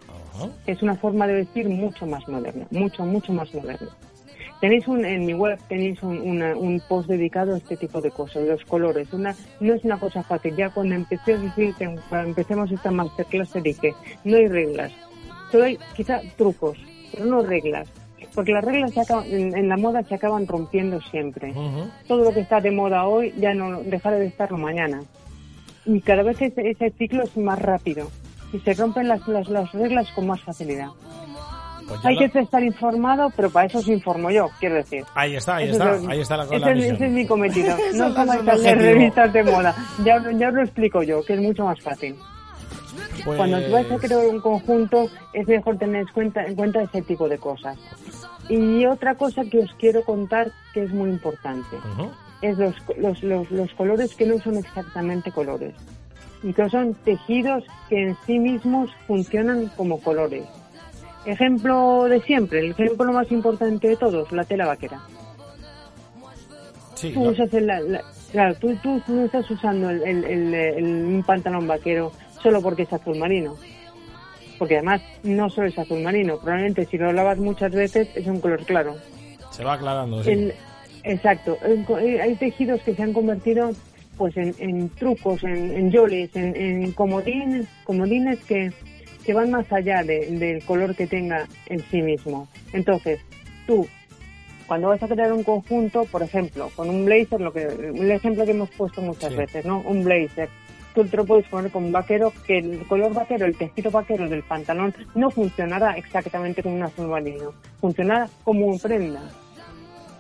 Es 0.67 0.83
una 0.83 0.97
forma 0.97 1.27
de 1.27 1.35
vestir 1.35 1.69
mucho 1.69 2.07
más 2.07 2.27
moderna, 2.29 2.67
mucho, 2.71 3.05
mucho 3.05 3.33
más 3.33 3.53
moderna. 3.55 3.89
Tenéis 4.61 4.89
un, 4.89 5.05
en 5.05 5.27
mi 5.27 5.35
web 5.35 5.59
tenéis 5.69 6.03
un, 6.03 6.43
un 6.43 6.83
post 6.89 7.09
dedicado 7.09 7.55
a 7.55 7.59
este 7.59 7.77
tipo 7.77 8.01
de 8.01 8.11
cosas, 8.11 8.47
los 8.47 8.65
colores. 8.65 9.13
Una, 9.13 9.35
no 9.61 9.75
es 9.75 9.85
una 9.85 9.99
cosa 9.99 10.23
fácil. 10.23 10.57
Ya 10.57 10.71
cuando 10.71 10.95
empecé 10.95 11.35
a 11.35 11.39
decir, 11.39 11.75
cuando 12.09 12.29
empecemos 12.29 12.71
esta 12.73 12.91
masterclass 12.91 13.51
te 13.51 13.61
dije, 13.61 13.95
no 14.25 14.37
hay 14.37 14.49
reglas. 14.49 14.93
Solo 15.53 15.65
hay 15.65 15.79
quizá 15.95 16.21
trucos, 16.37 16.79
pero 17.13 17.27
no 17.27 17.43
reglas. 17.43 17.89
Porque 18.35 18.53
las 18.53 18.65
reglas 18.65 18.93
en, 19.27 19.69
la 19.69 19.77
moda 19.77 20.03
se 20.03 20.15
acaban 20.15 20.47
rompiendo 20.47 21.01
siempre. 21.03 21.55
Todo 22.07 22.25
lo 22.25 22.33
que 22.33 22.41
está 22.41 22.61
de 22.61 22.71
moda 22.71 23.07
hoy 23.07 23.35
ya 23.39 23.55
no 23.55 23.83
dejará 23.83 24.17
de 24.17 24.27
estarlo 24.27 24.59
mañana. 24.59 25.03
Y 25.85 26.01
cada 26.01 26.23
vez 26.23 26.41
ese, 26.43 26.71
ese 26.71 26.91
ciclo 26.91 27.23
es 27.23 27.37
más 27.37 27.61
rápido 27.61 28.11
y 28.53 28.59
se 28.61 28.75
rompen 28.75 29.09
las, 29.09 29.27
las, 29.29 29.49
las 29.49 29.73
reglas 29.73 30.11
con 30.13 30.27
más 30.27 30.41
facilidad. 30.41 30.89
Pues 31.87 32.05
Hay 32.05 32.17
que 32.17 32.39
estar 32.41 32.63
informado, 32.63 33.31
pero 33.37 33.51
para 33.51 33.67
eso 33.67 33.79
os 33.79 33.89
informo 33.89 34.31
yo, 34.31 34.51
quiero 34.59 34.77
decir. 34.77 35.05
Ahí 35.15 35.37
está, 35.37 35.57
ahí 35.57 35.71
está, 35.71 35.93
ahí 36.09 36.21
está 36.21 36.37
la, 36.37 36.47
cosa. 36.47 36.73
ese, 36.73 36.89
ese, 36.89 37.07
es 37.07 37.13
mi 37.13 37.27
cometido. 37.27 37.77
no 37.95 38.15
como 38.15 38.35
leer 38.35 38.79
revistas 38.79 39.33
de 39.33 39.45
moda. 39.45 39.75
Ya, 40.05 40.23
ya 40.33 40.49
os 40.49 40.55
lo 40.55 40.63
explico 40.63 41.03
yo, 41.03 41.25
que 41.25 41.35
es 41.35 41.41
mucho 41.41 41.65
más 41.65 41.81
fácil. 41.81 42.17
Cuando 43.25 43.61
tú 43.63 43.73
vas 43.73 43.91
a 43.91 43.99
crear 43.99 44.27
un 44.27 44.41
conjunto, 44.41 45.09
es 45.33 45.47
mejor 45.47 45.79
tener 45.79 46.03
en 46.03 46.09
cuenta, 46.09 46.45
en 46.45 46.55
cuenta 46.55 46.83
ese 46.83 47.03
tipo 47.03 47.29
de 47.29 47.39
cosas. 47.39 47.79
Y 48.49 48.87
otra 48.87 49.15
cosa 49.15 49.43
que 49.45 49.59
os 49.59 49.73
quiero 49.75 50.03
contar 50.03 50.53
que 50.73 50.85
es 50.85 50.93
muy 50.93 51.11
importante 51.11 51.77
es 52.43 52.59
los, 52.59 52.75
los, 52.99 53.23
los, 53.23 53.51
los 53.51 53.73
colores 53.75 54.15
que 54.15 54.27
no 54.27 54.39
son 54.39 54.57
exactamente 54.57 55.33
colores 55.33 55.75
y 56.43 56.53
que 56.53 56.69
son 56.69 56.95
tejidos 56.95 57.65
que 57.89 58.03
en 58.03 58.17
sí 58.27 58.39
mismos 58.39 58.91
funcionan 59.07 59.69
como 59.77 60.01
colores. 60.01 60.45
Ejemplo 61.27 62.05
de 62.09 62.21
siempre, 62.23 62.61
el 62.61 62.71
ejemplo 62.71 63.13
más 63.13 63.31
importante 63.33 63.89
de 63.89 63.97
todos, 63.97 64.31
la 64.33 64.45
tela 64.45 64.67
vaquera. 64.67 65.01
Sí, 66.95 67.13
Tú, 67.13 67.25
lo- 67.25 67.31
usas 67.31 67.53
el- 67.53 67.67
la- 67.67 67.81
la- 67.81 68.05
claro, 68.33 68.55
tú, 68.55 68.75
tú 68.83 69.01
no 69.09 69.25
estás 69.25 69.51
usando 69.51 69.91
el, 69.91 70.03
el- 70.03 70.55
el- 70.55 70.85
un 70.85 71.23
pantalón 71.27 71.67
vaquero 71.67 72.13
solo 72.43 72.63
porque 72.63 72.83
es 72.83 72.93
azul 72.93 73.19
marino. 73.19 73.57
Porque 74.59 74.77
además 74.77 75.03
no 75.23 75.51
solo 75.51 75.67
es 75.69 75.79
azul 75.79 76.01
marino, 76.03 76.39
probablemente 76.39 76.87
si 76.87 76.97
lo 76.97 77.13
lavas 77.13 77.39
muchas 77.39 77.73
veces 77.73 78.09
es 78.15 78.27
un 78.27 78.41
color 78.41 78.65
claro. 78.65 78.97
se 79.51 79.65
va 79.65 79.75
aclarando. 79.75 80.23
sí. 80.23 80.51
Exacto. 81.09 81.57
Eh, 82.01 82.21
Hay 82.21 82.35
tejidos 82.35 82.81
que 82.83 82.95
se 82.95 83.03
han 83.03 83.13
convertido 83.13 83.71
pues 84.19 84.37
en, 84.37 84.55
en 84.59 84.89
trucos, 84.89 85.45
en, 85.45 85.71
en 85.73 85.91
yoles, 85.93 86.35
en, 86.35 86.57
en 86.57 86.91
comodines, 86.93 87.67
comodines 87.85 88.41
que, 88.45 88.73
que 89.27 89.35
van 89.35 89.51
más 89.51 89.71
allá 89.73 90.03
de- 90.05 90.27
del 90.31 90.65
color 90.65 90.95
que 90.95 91.07
tenga 91.07 91.47
en 91.67 91.81
sí 91.91 92.01
mismo. 92.01 92.49
Entonces, 92.73 93.21
tú, 93.67 93.87
cuando 94.67 94.89
vas 94.89 95.03
a 95.03 95.09
crear 95.09 95.33
un 95.33 95.43
conjunto, 95.43 96.05
por 96.05 96.23
ejemplo, 96.23 96.71
con 96.77 96.89
un 96.89 97.05
blazer, 97.05 97.41
lo 97.41 97.53
que, 97.53 97.63
el 97.65 98.11
ejemplo 98.11 98.45
que 98.45 98.53
hemos 98.53 98.71
puesto 98.71 99.03
muchas 99.03 99.31
Sí. 99.33 99.37
veces, 99.37 99.65
¿no? 99.67 99.81
Un 99.81 100.05
blazer. 100.05 100.49
Tú 100.95 101.05
te 101.05 101.17
lo 101.19 101.27
puedes 101.27 101.47
poner 101.49 101.71
con 101.71 101.85
un 101.85 101.93
vaquero, 101.93 102.33
que 102.47 102.59
el 102.59 102.87
color 102.87 103.13
vaquero, 103.13 103.45
el 103.45 103.57
tejido 103.57 103.91
vaquero 103.91 104.29
del 104.29 104.43
pantalón 104.43 104.95
no 105.15 105.31
funcionará 105.31 105.93
exactamente 105.99 106.63
como 106.63 106.77
un 106.77 106.83
azul 106.85 107.09
marino, 107.09 107.53
funcionará 107.81 108.29
como 108.45 108.67
un 108.67 108.79
prenda 108.79 109.21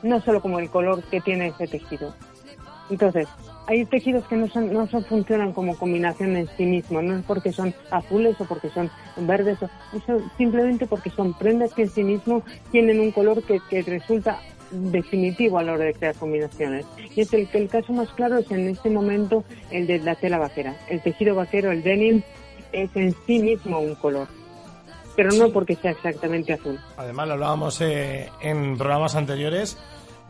no 0.03 0.21
solo 0.21 0.40
como 0.40 0.59
el 0.61 0.69
color 0.69 1.03
que 1.05 1.21
tiene 1.23 1.49
ese 1.49 1.66
tejido. 1.66 2.14
Entonces, 2.90 3.27
hay 3.66 3.85
tejidos 3.85 4.24
que 4.26 4.37
no 4.37 4.48
son, 4.48 4.72
no 4.72 4.87
son, 4.87 5.05
funcionan 5.05 5.52
como 5.52 5.76
combinación 5.76 6.37
en 6.37 6.48
sí 6.57 6.64
mismos, 6.64 7.02
no 7.02 7.16
es 7.16 7.24
porque 7.24 7.52
son 7.52 7.74
azules 7.90 8.40
o 8.40 8.44
porque 8.44 8.70
son 8.70 8.90
verdes, 9.16 9.59
o, 9.62 9.70
eso 9.96 10.22
simplemente 10.37 10.87
porque 10.87 11.11
son 11.11 11.35
prendas 11.35 11.74
que 11.74 11.83
en 11.83 11.90
sí 11.90 12.05
mismos 12.05 12.44
tienen 12.70 13.00
un 13.00 13.11
color 13.11 13.42
que, 13.42 13.59
que 13.68 13.83
resulta 13.83 14.38
definitivo 14.70 15.59
a 15.59 15.62
la 15.62 15.72
hora 15.72 15.85
de 15.85 15.94
crear 15.94 16.14
combinaciones. 16.14 16.87
Y 17.14 17.20
es 17.20 17.33
el 17.33 17.48
que 17.48 17.59
el 17.59 17.68
caso 17.68 17.92
más 17.92 18.09
claro 18.11 18.38
es 18.38 18.50
en 18.50 18.68
este 18.68 18.90
momento 18.90 19.44
el 19.70 19.87
de 19.87 19.98
la 20.00 20.14
tela 20.14 20.38
vaquera. 20.38 20.76
El 20.88 21.00
tejido 21.02 21.35
vaquero, 21.35 21.70
el 21.70 21.83
denim, 21.83 22.22
es 22.72 22.90
en 22.94 23.14
sí 23.26 23.38
mismo 23.38 23.81
un 23.81 23.94
color, 23.94 24.29
pero 25.14 25.31
no 25.33 25.50
porque 25.50 25.76
sea 25.76 25.92
exactamente 25.92 26.52
azul. 26.52 26.79
Además 26.96 27.29
lo 27.29 27.35
hablábamos 27.35 27.81
eh, 27.81 28.29
en 28.40 28.76
programas 28.76 29.14
anteriores 29.14 29.79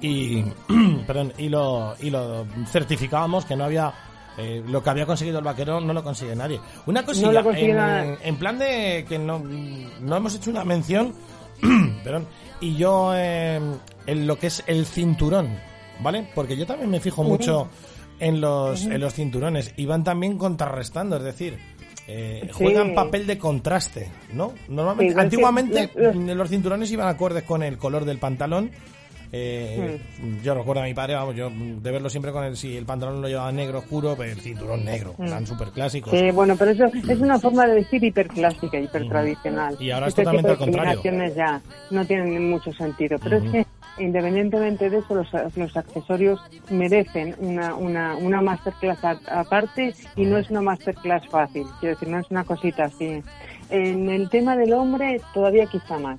y, 0.01 0.43
perdón, 1.07 1.33
y 1.39 1.49
lo 1.49 1.95
y 2.01 2.11
lo 2.11 2.47
certificábamos 2.71 3.45
que 3.45 3.57
no 3.57 3.65
había 3.65 3.93
eh, 4.39 4.63
lo 4.67 4.83
que 4.83 4.91
había 4.91 5.07
conseguido 5.07 5.39
el 5.39 5.45
vaquero 5.45 5.81
no 5.81 5.93
lo 5.95 6.03
consigue 6.05 6.37
nadie. 6.37 6.61
Una 6.87 7.05
cosilla, 7.05 7.43
en, 8.23 8.37
plan 8.37 8.59
de 8.59 9.05
que 9.09 9.19
no, 9.19 9.39
no 9.39 10.17
hemos 10.17 10.35
hecho 10.35 10.51
una 10.51 10.65
mención, 10.65 11.15
perdón, 12.05 12.27
y 12.61 12.77
yo 12.77 13.13
eh, 13.15 13.59
en 14.07 14.27
lo 14.27 14.39
que 14.39 14.49
es 14.49 14.63
el 14.67 14.85
cinturón, 14.87 15.49
¿vale? 16.01 16.29
Porque 16.35 16.57
yo 16.57 16.67
también 16.67 16.91
me 16.91 17.01
fijo 17.01 17.23
mucho 17.25 17.69
en 18.21 18.41
los, 18.41 18.85
en 18.85 19.01
los 19.01 19.15
cinturones 19.15 19.73
y 19.77 19.87
van 19.87 20.05
también 20.05 20.37
contrarrestando, 20.37 21.17
es 21.17 21.23
decir, 21.23 21.59
eh, 22.07 22.43
Sí. 22.45 22.51
juegan 22.53 22.95
papel 22.95 23.27
de 23.27 23.39
contraste, 23.39 24.11
¿no? 24.35 24.53
Normalmente, 24.69 25.15
Sí, 25.15 25.21
antiguamente 25.21 25.91
los- 25.95 26.15
los- 26.15 26.37
los 26.37 26.49
cinturones 26.51 26.91
iban 26.93 27.09
acordes 27.09 27.43
con 27.45 27.63
el 27.63 27.79
color 27.79 28.05
del 28.05 28.19
pantalón. 28.19 28.71
Eh, 29.37 29.99
Yo 30.43 30.55
recuerdo 30.55 30.83
a 30.83 30.87
mi 30.87 30.95
padre, 30.95 31.15
vamos, 31.15 31.35
yo 31.37 31.51
de 31.51 31.91
verlo 31.91 32.09
siempre 32.09 32.33
con 32.33 32.45
el, 32.45 32.57
si 32.57 32.77
el 32.77 32.87
pantalón 32.87 33.21
lo 33.21 33.29
llevaba 33.29 33.53
negro 33.53 33.81
oscuro, 33.81 34.15
pero 34.17 34.33
el 34.33 34.41
cinturón 34.41 34.85
negro, 34.85 35.15
eran 35.19 35.47
súper 35.47 35.69
clásicos. 35.69 36.19
Sí, 36.19 36.31
bueno, 36.31 36.57
pero 36.57 36.71
eso 36.71 36.87
es 36.87 37.21
una 37.21 37.39
forma 37.39 37.67
de 37.67 37.75
decir 37.77 38.03
hiperclásica, 38.03 38.79
hipertradicional. 38.81 39.77
Y 39.81 39.91
ahora 39.91 40.07
es 40.07 40.11
Este 40.13 40.23
totalmente 40.23 40.53
tipo 40.53 40.59
de 40.59 40.65
al 40.65 40.71
contrario. 40.71 41.03
combinaciones 41.03 41.35
ya 41.37 41.61
no 41.91 42.05
tienen 42.07 42.51
mucho 42.51 42.73
sentido. 42.73 43.19
Pero 43.23 43.37
es 43.39 43.51
que, 43.51 43.67
independientemente 44.03 44.89
de 44.91 44.99
eso, 44.99 45.15
los, 45.15 45.29
los 45.57 45.77
accesorios 45.77 46.41
merecen 46.71 47.35
una, 47.39 47.75
una, 47.75 48.17
una 48.17 48.41
masterclass 48.41 49.05
a- 49.05 49.21
aparte 49.41 49.95
y 50.17 50.25
no 50.25 50.39
es 50.39 50.51
una 50.51 50.63
masterclass 50.63 51.27
fácil. 51.29 51.67
Quiero 51.81 51.95
decir, 51.95 52.09
no 52.09 52.19
es 52.19 52.31
una 52.31 52.45
cosita 52.45 52.85
así. 52.85 53.23
En 53.71 54.09
el 54.09 54.29
tema 54.31 54.57
del 54.57 54.73
hombre, 54.73 55.21
todavía 55.35 55.67
quizá 55.67 55.99
más. 55.99 56.19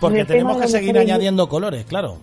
Porque 0.00 0.24
tenemos 0.24 0.60
que 0.60 0.68
seguir 0.68 0.98
añadiendo 0.98 1.48
colores, 1.48 1.84
claro. 1.86 2.16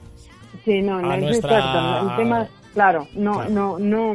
Sí, 0.63 0.81
no, 0.81 1.01
no, 1.01 1.13
es 1.13 1.21
nuestra- 1.21 1.57
exacto. 1.59 2.09
El 2.11 2.15
tema, 2.17 2.47
claro, 2.73 3.07
no, 3.15 3.33
Claro. 3.33 3.49
no, 3.49 3.79
no, 3.79 4.13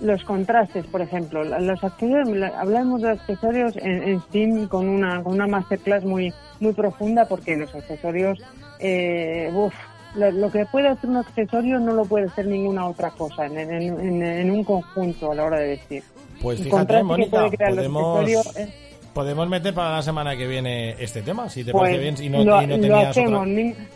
los 0.00 0.24
contrastes, 0.24 0.86
por 0.86 1.00
ejemplo, 1.02 1.44
los 1.44 1.84
accesorios, 1.84 2.28
la- 2.30 2.58
hablamos 2.60 3.02
de 3.02 3.10
accesorios 3.10 3.76
en, 3.76 4.02
en 4.02 4.20
Steam 4.22 4.66
con 4.68 4.88
una, 4.88 5.22
con 5.22 5.34
una 5.34 5.46
masterclass 5.46 6.04
muy, 6.04 6.32
muy 6.60 6.72
profunda 6.72 7.26
porque 7.26 7.56
los 7.56 7.72
accesorios, 7.74 8.38
eh, 8.80 9.50
uf, 9.54 9.72
lo, 10.16 10.30
lo 10.32 10.50
que 10.50 10.66
puede 10.66 10.88
hacer 10.88 11.08
un 11.10 11.18
accesorio 11.18 11.78
no 11.78 11.92
lo 11.92 12.04
puede 12.04 12.26
hacer 12.26 12.46
ninguna 12.46 12.86
otra 12.86 13.10
cosa 13.10 13.46
en, 13.46 13.58
en, 13.70 14.50
un 14.50 14.64
conjunto 14.64 15.30
a 15.32 15.34
la 15.34 15.44
hora 15.44 15.58
de 15.58 15.68
decir. 15.68 16.02
Pues 16.40 16.60
fíjate, 16.60 17.02
Mónica, 17.04 17.30
puede 17.44 17.56
crear 17.56 17.70
el 17.70 17.76
podemos, 17.90 18.56
es- 18.56 18.91
podemos 19.12 19.48
meter 19.48 19.74
para 19.74 19.90
la 19.96 20.02
semana 20.02 20.36
que 20.36 20.46
viene 20.46 20.90
este 20.98 21.22
tema, 21.22 21.48
si 21.48 21.64
te 21.64 21.72
Pues 21.72 21.82
parece 21.82 21.98
bien, 22.00 22.16
si 22.16 22.28
no, 22.28 22.44
lo, 22.44 22.62
y 22.62 22.66
no 22.66 22.76
lo 22.76 22.96
hacemos. 22.98 23.46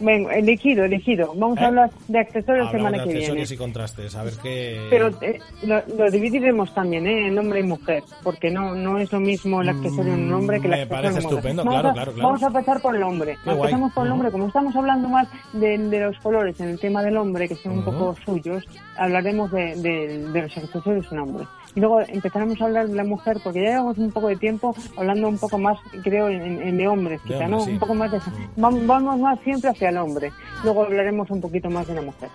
Venga, 0.00 0.35
elegido, 0.35 0.85
elegido. 0.85 1.33
Vamos 1.37 1.59
¿Eh? 1.59 1.64
a 1.64 1.66
hablar 1.68 1.90
de 2.09 2.18
accesorios 2.18 2.68
Hablamos 2.68 2.72
semana 2.72 2.96
de 2.98 3.02
que 3.02 3.09
viene. 3.09 3.18
accesorios 3.20 3.52
y 3.52 3.57
contrastes, 3.57 4.14
a 4.14 4.22
ver 4.24 4.35
qué... 4.42 4.87
Pero 4.90 5.09
eh, 5.22 5.38
lo, 5.62 5.83
lo 5.96 6.11
dividiremos 6.11 6.74
también, 6.74 7.07
¿eh? 7.07 7.29
En 7.29 7.38
hombre 7.38 7.61
y 7.61 7.62
mujer, 7.62 8.02
porque 8.22 8.50
no 8.50 8.74
no 8.74 8.98
es 8.98 9.11
lo 9.12 9.20
mismo 9.20 9.62
el 9.62 9.68
accesorio 9.70 10.14
en 10.14 10.24
un 10.24 10.33
hombre 10.35 10.61
que 10.61 10.66
el 10.68 10.72
Mm, 10.72 10.76
Me 10.76 10.83
accesorio 10.83 10.96
parece 11.02 11.07
en 11.07 11.12
una 11.12 11.22
mujer. 11.22 11.38
estupendo, 11.38 11.64
Vamos 11.64 11.74
claro, 11.74 11.88
a- 11.88 11.92
claro, 11.94 12.12
claro. 12.12 12.26
Vamos 12.29 12.42
a 12.42 12.46
empezar 12.46 12.81
por 12.83 12.96
el 12.96 13.02
hombre. 13.02 13.37
Empezamos 13.46 13.92
por 13.92 14.07
el 14.07 14.12
hombre. 14.12 14.31
Como 14.31 14.46
estamos 14.48 14.76
hablando 14.76 15.09
más 15.09 15.29
de, 15.52 15.79
de 15.79 16.00
los 16.00 16.18
colores 16.18 16.61
en 16.61 16.68
el 16.68 16.79
tema 16.81 17.02
del 17.02 17.16
hombre, 17.16 17.48
que 17.48 17.55
son 17.57 17.72
un 17.79 17.85
poco 17.85 18.14
suyos, 18.24 18.64
hablaremos 18.98 19.50
de, 19.50 19.76
de- 19.76 20.29
de 20.31 20.42
los 20.42 20.57
accesorios 20.57 21.11
en 21.12 21.18
hombre. 21.20 21.44
Y 21.77 21.81
luego 21.81 22.01
empezaremos 22.01 22.59
a 22.61 22.65
hablar 22.65 22.89
de 22.89 22.95
la 22.95 23.05
mujer, 23.05 23.37
porque 23.45 23.61
ya 23.62 23.69
llevamos 23.69 23.99
un 23.99 24.11
poco 24.11 24.29
de 24.29 24.37
tiempo 24.37 24.75
hablando 24.97 25.29
un 25.29 25.37
poco 25.37 25.59
más, 25.59 25.79
creo, 26.03 26.31
en, 26.31 26.62
en 26.62 26.79
de 26.79 26.89
hombres, 26.89 27.23
De 27.25 27.35
quizá, 27.35 27.47
¿no? 27.49 27.61
sí. 27.61 27.73
Un 27.73 27.79
poco 27.79 27.95
más 27.95 28.11
de... 28.11 28.19
Vamos, 28.57 28.87
vamos 28.87 29.21
más 29.21 29.39
siempre 29.41 29.69
hacia 29.69 29.91
el 29.91 29.99
hombre. 29.99 30.33
Luego 30.65 30.85
hablaremos 30.85 31.31
un 31.31 31.43
poquito 31.43 31.69
más 31.69 31.87
de 31.87 31.95
la 31.95 32.01
mujer. 32.01 32.31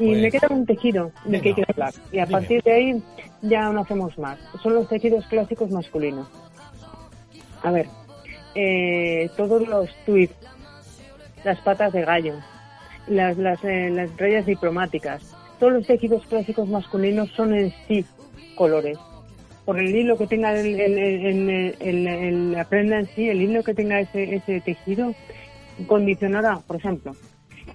Y 0.00 0.08
Pues- 0.08 0.22
me 0.22 0.30
queda 0.32 0.48
un 0.50 0.66
tejido 0.66 1.12
del 1.24 1.40
que 1.40 1.52
Venga. 1.52 1.54
quiero 1.54 1.72
hablar. 1.72 1.94
Y 2.10 2.18
a 2.18 2.26
Dime. 2.26 2.38
partir 2.40 2.62
de 2.64 2.72
ahí 2.72 3.02
ya 3.42 3.70
no 3.70 3.80
hacemos 3.82 4.18
más. 4.18 4.38
Son 4.60 4.74
los 4.74 4.88
tejidos 4.88 5.24
clásicos 5.26 5.70
masculinos. 5.70 6.26
A 7.62 7.70
ver, 7.70 7.86
eh, 8.56 9.30
todos 9.36 9.68
los 9.68 9.88
tweets, 10.04 10.34
las 11.44 11.60
patas 11.60 11.92
de 11.92 12.02
gallo, 12.02 12.34
las, 13.06 13.36
las, 13.38 13.62
eh, 13.62 13.88
las 13.90 14.16
rayas 14.16 14.46
diplomáticas, 14.46 15.22
todos 15.60 15.74
los 15.74 15.86
tejidos 15.86 16.26
clásicos 16.26 16.68
masculinos 16.68 17.30
son 17.36 17.54
en 17.54 17.72
sí 17.86 18.04
colores. 18.60 18.98
Por 19.64 19.78
el 19.78 19.94
hilo 19.96 20.18
que 20.18 20.26
tenga 20.26 20.52
el, 20.52 20.78
el- 20.78 21.74
el- 21.80 22.52
la 22.52 22.64
prenda 22.68 22.98
en 22.98 23.06
sí, 23.14 23.26
el 23.30 23.40
hilo 23.40 23.62
que 23.62 23.72
tenga 23.72 24.00
ese, 24.00 24.34
ese 24.34 24.60
tejido, 24.60 25.14
condicionará, 25.86 26.58
por 26.66 26.76
ejemplo, 26.76 27.16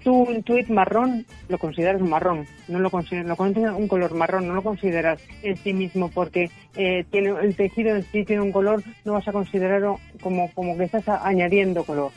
tú 0.04 0.13
un 0.13 0.43
tweet 0.43 0.67
marrón 0.69 1.26
lo 1.50 1.58
consideras 1.58 2.00
marrón, 2.02 2.45
no 2.67 2.78
lo 2.80 2.91
consideras, 2.91 3.28
lo 3.28 3.36
consideras 3.36 3.76
un 3.76 3.88
color 3.88 4.13
marrón, 4.13 4.48
no 4.48 4.54
lo 4.54 4.62
consideras 4.62 5.19
en 5.41 5.58
sí 5.58 5.74
mismo 5.74 6.12
porque 6.12 6.52
eh, 6.76 7.04
tiene 7.10 7.30
el 7.41 7.56
tejido 7.56 7.95
en 7.95 8.04
sí 8.12 8.24
tiene 8.24 8.43
un 8.43 8.52
color, 8.52 8.84
no 9.06 9.13
vas 9.13 9.28
a 9.28 9.32
considerarlo 9.32 10.00
como, 10.21 10.52
como 10.54 10.78
que 10.78 10.84
estás 10.84 11.08
añadiendo 11.08 11.84
color. 11.84 12.12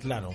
Claro. 0.00 0.30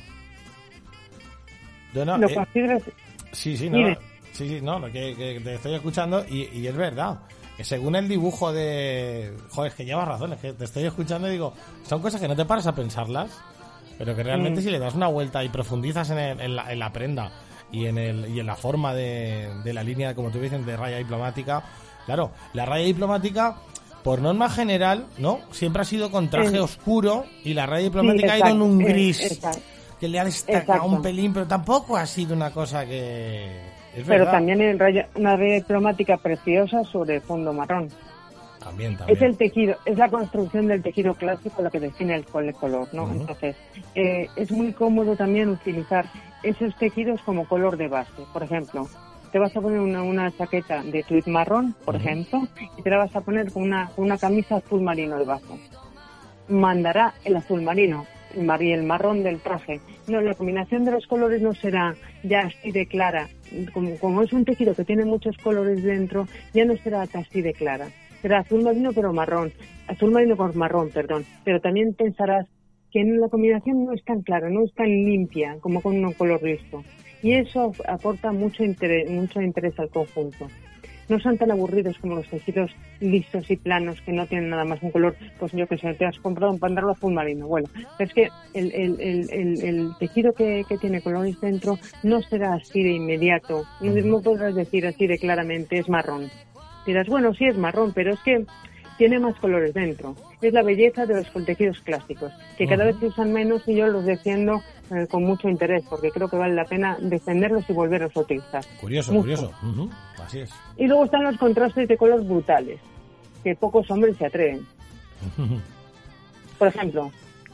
Yo 1.96 2.06
no, 2.06 2.20
lo 2.20 2.28
eh, 2.30 2.36
consideras 2.36 2.84
Sí, 3.32 3.58
sí, 3.58 3.68
no, 3.68 3.96
sí, 4.34 4.48
sí, 4.48 4.60
no, 4.62 4.78
lo 4.78 4.92
que, 4.92 5.16
que 5.16 5.40
te 5.44 5.56
estoy 5.56 5.74
escuchando 5.74 6.24
y, 6.30 6.50
y 6.54 6.68
es 6.68 6.76
verdad. 6.76 7.18
Que 7.60 7.66
según 7.66 7.94
el 7.98 8.08
dibujo 8.08 8.54
de... 8.54 9.36
Joder, 9.50 9.72
es 9.74 9.76
que 9.76 9.84
llevas 9.84 10.08
razón, 10.08 10.32
es 10.32 10.40
que 10.40 10.54
te 10.54 10.64
estoy 10.64 10.86
escuchando 10.86 11.28
y 11.28 11.32
digo, 11.32 11.54
son 11.86 12.02
cosas 12.02 12.22
que 12.22 12.28
no 12.30 12.34
te 12.38 12.46
paras 12.46 12.66
a 12.68 12.74
pensarlas, 12.74 13.32
pero 13.98 14.16
que 14.16 14.24
realmente 14.24 14.62
Mm. 14.62 14.64
si 14.64 14.70
le 14.70 14.80
das 14.80 14.96
una 14.96 15.08
vuelta 15.08 15.44
y 15.44 15.50
profundizas 15.50 16.10
en, 16.12 16.20
el- 16.20 16.40
en 16.40 16.56
la, 16.56 16.72
en 16.72 16.80
la 16.80 16.94
prenda 16.94 17.34
y 17.70 17.88
en, 17.88 17.98
el, 17.98 18.30
y 18.34 18.40
en 18.40 18.46
la 18.46 18.56
forma 18.56 18.94
de, 18.94 19.50
de 19.66 19.74
la 19.74 19.84
línea, 19.84 20.16
como 20.16 20.30
tú 20.30 20.40
dices, 20.40 20.66
de 20.66 20.78
raya 20.78 21.00
diplomática, 21.00 21.62
claro, 22.06 22.32
la 22.54 22.66
raya 22.66 22.86
diplomática... 22.86 23.58
Por 24.06 24.22
norma 24.22 24.50
general, 24.50 25.08
¿no? 25.18 25.42
Siempre 25.52 25.82
ha 25.82 25.86
sido 25.86 26.10
con 26.10 26.30
traje 26.30 26.58
oscuro 26.62 27.26
y 27.44 27.54
la 27.54 27.66
raya 27.66 27.84
diplomática 27.84 28.32
ha 28.32 28.38
ido 28.38 28.48
en 28.48 28.62
un 28.62 28.80
gris 28.80 29.20
exacto. 29.20 29.60
que 30.00 30.08
le 30.08 30.18
ha 30.22 30.24
destacado 30.24 30.62
Exacto. 30.62 30.86
un 30.88 31.02
pelín, 31.02 31.34
pero 31.34 31.46
tampoco 31.48 31.98
ha 31.98 32.06
sido 32.08 32.34
una 32.34 32.52
cosa 32.54 32.86
que... 32.86 33.60
Es 34.02 34.08
Pero 34.08 34.20
verdad. 34.20 34.32
también 34.34 34.62
en 34.62 34.80
raya- 34.80 35.08
una 35.16 35.36
raya 35.36 35.56
diplomática 35.56 36.18
preciosa 36.18 36.84
sobre 36.86 37.20
fondo 37.22 37.54
marrón. 37.54 37.90
También, 38.64 38.98
también. 38.98 39.18
Es 39.18 39.22
el 39.24 39.38
tejido, 39.38 39.76
es 39.86 39.98
la 39.98 40.10
construcción 40.10 40.68
del 40.68 40.82
tejido 40.82 41.14
clásico 41.16 41.62
lo 41.62 41.70
que 41.72 41.80
define 41.80 42.16
el, 42.16 42.26
color, 42.26 42.88
¿no? 42.94 43.10
Entonces, 43.12 43.56
eh, 43.96 44.28
es 44.36 44.52
muy 44.52 44.74
cómodo 44.74 45.16
también 45.16 45.50
utilizar 45.50 46.06
esos 46.44 46.76
tejidos 46.78 47.22
como 47.22 47.48
color 47.48 47.78
de 47.78 47.88
base. 47.88 48.24
Por 48.34 48.44
ejemplo, 48.44 48.88
te 49.32 49.40
vas 49.40 49.56
a 49.56 49.62
poner 49.62 49.80
una, 49.80 50.04
una 50.04 50.32
chaqueta 50.36 50.84
de 50.84 51.04
tweed 51.04 51.28
marrón, 51.28 51.76
por 51.86 51.96
ejemplo, 51.96 52.48
y 52.78 52.82
te 52.82 52.90
la 52.90 52.98
vas 52.98 53.16
a 53.16 53.22
poner 53.22 53.52
con 53.52 53.64
una, 53.64 53.92
una 53.98 54.18
camisa 54.18 54.58
azul 54.58 54.82
marino 54.82 55.18
debajo. 55.18 55.58
Mandará 56.48 57.14
el 57.24 57.36
azul 57.36 57.62
marino 57.62 58.06
y 58.36 58.72
el 58.72 58.84
marrón 58.84 59.24
del 59.24 59.40
traje. 59.40 59.80
No, 60.08 60.22
la 60.22 60.34
combinación 60.34 60.86
de 60.86 60.92
los 60.92 61.08
colores 61.08 61.42
no 61.42 61.54
será 61.54 61.96
ya 62.24 62.42
así 62.42 62.72
de 62.72 62.86
clara. 62.86 63.28
Como, 63.74 64.22
es 64.22 64.34
un 64.34 64.46
tejido 64.46 64.76
que 64.76 64.86
tiene 64.86 65.06
muchos 65.06 65.38
colores 65.38 65.84
dentro, 65.84 66.28
ya 66.54 66.66
no 66.66 66.76
será 66.78 67.02
así 67.02 67.42
de 67.42 67.54
clara. 67.54 67.88
Será 68.22 68.40
azul 68.40 68.64
marino 68.64 68.92
pero 68.94 69.14
marrón. 69.14 69.52
Azul 69.88 70.12
marino 70.12 70.36
con 70.38 70.58
marrón, 70.58 70.90
perdón. 70.94 71.26
Pero 71.44 71.60
también 71.60 71.94
pensarás 71.94 72.46
que 72.92 73.04
la 73.04 73.30
combinación 73.30 73.86
no 73.86 73.94
es 73.94 74.04
tan 74.04 74.22
clara, 74.22 74.50
no 74.50 74.66
es 74.66 74.74
tan 74.74 74.88
limpia 74.88 75.58
como 75.62 75.82
con 75.82 76.04
un 76.04 76.14
color 76.14 76.42
listo. 76.44 76.84
Y 77.22 77.34
eso 77.34 77.72
aporta 77.88 78.32
mucho 78.32 78.64
interés, 78.64 79.10
mucho 79.10 79.42
interés 79.42 79.78
al 79.80 79.90
conjunto 79.90 80.48
no 81.10 81.20
son 81.20 81.38
tan 81.38 81.52
aburridos 81.52 81.98
como 82.00 82.16
los 82.16 82.28
tejidos 82.28 82.72
listos 83.00 83.50
y 83.50 83.58
planos 83.58 84.02
que 84.02 84.14
no 84.14 84.26
tienen 84.28 84.50
nada 84.50 84.66
más 84.66 84.82
un 84.82 84.92
color, 84.92 85.16
pues 85.40 85.52
yo 85.52 85.68
que 85.68 85.78
sé, 85.78 85.94
te 85.96 86.06
has 86.06 86.18
comprado 86.20 86.54
un 86.54 86.60
pantalón 86.60 86.92
azul 86.92 87.14
marino. 87.14 87.48
Bueno, 87.48 87.68
es 87.98 88.14
que 88.14 88.30
el, 88.54 88.72
el, 88.74 89.00
el, 89.00 89.64
el 89.64 89.90
tejido 90.00 90.34
que, 90.34 90.64
que, 90.68 90.78
tiene 90.78 91.02
colores 91.02 91.40
dentro 91.42 91.78
no 92.04 92.22
será 92.22 92.54
así 92.54 92.84
de 92.84 92.94
inmediato, 92.94 93.66
no, 93.82 93.94
no 93.94 94.22
podrás 94.22 94.56
decir 94.56 94.86
así 94.86 95.08
de 95.08 95.18
claramente 95.18 95.80
es 95.80 95.90
marrón. 95.90 96.30
Dirás, 96.86 97.08
bueno, 97.08 97.34
sí 97.34 97.46
es 97.46 97.58
marrón, 97.58 97.92
pero 97.94 98.14
es 98.14 98.20
que 98.22 98.46
tiene 99.00 99.18
más 99.18 99.34
colores 99.40 99.74
dentro. 99.74 100.14
Es 100.42 100.54
la 100.54 100.62
belleza 100.62 101.06
de 101.06 101.16
los 101.16 101.46
tejidos 101.46 101.80
clásicos, 101.80 102.34
que 102.58 102.68
cada 102.68 102.84
vez 102.84 102.98
se 103.00 103.06
usan 103.06 103.32
menos 103.32 103.66
y 103.66 103.76
yo 103.76 103.88
los 103.88 104.04
defiendo 104.04 104.62
eh, 104.92 105.08
con 105.10 105.24
mucho 105.24 105.48
interés, 105.48 105.86
porque 105.90 106.12
creo 106.12 106.28
que 106.28 106.36
vale 106.36 106.54
la 106.54 106.66
pena 106.66 106.98
defenderlos 107.00 107.64
y 107.70 107.74
volverlos 107.74 108.16
a 108.16 108.20
utilizar. 108.20 108.66
Curioso, 108.82 109.14
curioso. 109.14 109.54
Así 110.22 110.40
es. 110.40 110.52
Y 110.76 110.86
luego 110.86 111.06
están 111.06 111.24
los 111.24 111.38
contrastes 111.38 111.88
de 111.88 111.96
color 111.96 112.26
brutales, 112.26 112.82
que 113.42 113.56
pocos 113.56 113.90
hombres 113.90 114.18
se 114.18 114.26
atreven. 114.26 114.68
Por 116.60 116.68
ejemplo, 116.68 117.10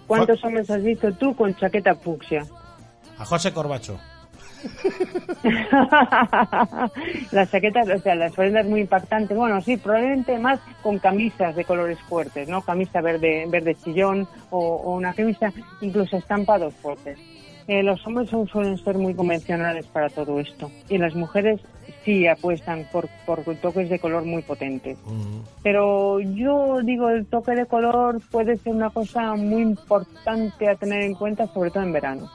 ¿cuántos 0.07 0.43
hombres 0.43 0.67
has 0.71 0.81
visto 0.81 1.13
tú 1.13 1.35
con 1.35 1.55
chaqueta 1.55 1.93
fucsia? 1.93 2.43
A 3.19 3.23
José 3.23 3.53
Corbacho. 3.53 3.99
las 7.31 7.51
chaquetas, 7.51 7.89
o 7.89 7.99
sea, 7.99 8.15
las 8.15 8.33
prendas 8.33 8.65
muy 8.65 8.81
impactantes. 8.81 9.37
Bueno, 9.37 9.61
sí, 9.61 9.77
probablemente 9.77 10.37
más 10.39 10.59
con 10.81 10.99
camisas 10.99 11.55
de 11.55 11.65
colores 11.65 11.99
fuertes, 12.01 12.47
¿no? 12.47 12.61
Camisa 12.61 13.01
verde, 13.01 13.45
verde 13.47 13.75
chillón 13.75 14.27
o, 14.49 14.95
una 14.95 15.13
camisa 15.13 15.51
incluso 15.81 16.17
estampados 16.17 16.73
fuertes. 16.75 17.17
Eh, 17.67 17.81
los 17.81 18.05
hombres 18.05 18.29
suelen 18.29 18.77
ser 18.77 18.95
muy 18.95 19.15
convencionales 19.15 19.87
para 19.87 20.07
todo 20.09 20.39
esto 20.39 20.69
y 20.87 20.99
las 20.99 21.15
mujeres 21.15 21.59
sí 22.03 22.27
apuestan 22.27 22.87
por, 22.91 23.09
por 23.25 23.43
toques 23.55 23.89
de 23.89 23.97
color 23.97 24.23
muy 24.23 24.43
potentes. 24.43 24.99
Pero 25.63 26.19
yo 26.19 26.81
digo, 26.83 27.09
el 27.09 27.25
toque 27.25 27.53
de 27.53 27.65
color 27.65 28.21
puede 28.29 28.57
ser 28.57 28.73
una 28.73 28.91
cosa 28.91 29.33
muy 29.33 29.63
importante 29.63 30.69
a 30.69 30.75
tener 30.75 31.01
en 31.01 31.15
cuenta, 31.15 31.47
sobre 31.47 31.71
todo 31.71 31.83
en 31.83 31.93
verano. 31.93 32.29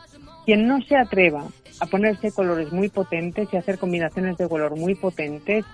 Quien 0.45 0.66
no 0.66 0.81
se 0.83 0.97
atreva 0.97 1.45
a 1.81 1.87
ponerse 1.87 2.31
colores 2.31 2.73
muy 2.73 2.88
potentes 2.88 3.49
y 3.53 3.57
hacer 3.57 3.79
combinaciones 3.79 4.37
de 4.37 4.49
color 4.49 4.77
muy 4.77 4.95
potentes, 4.95 5.64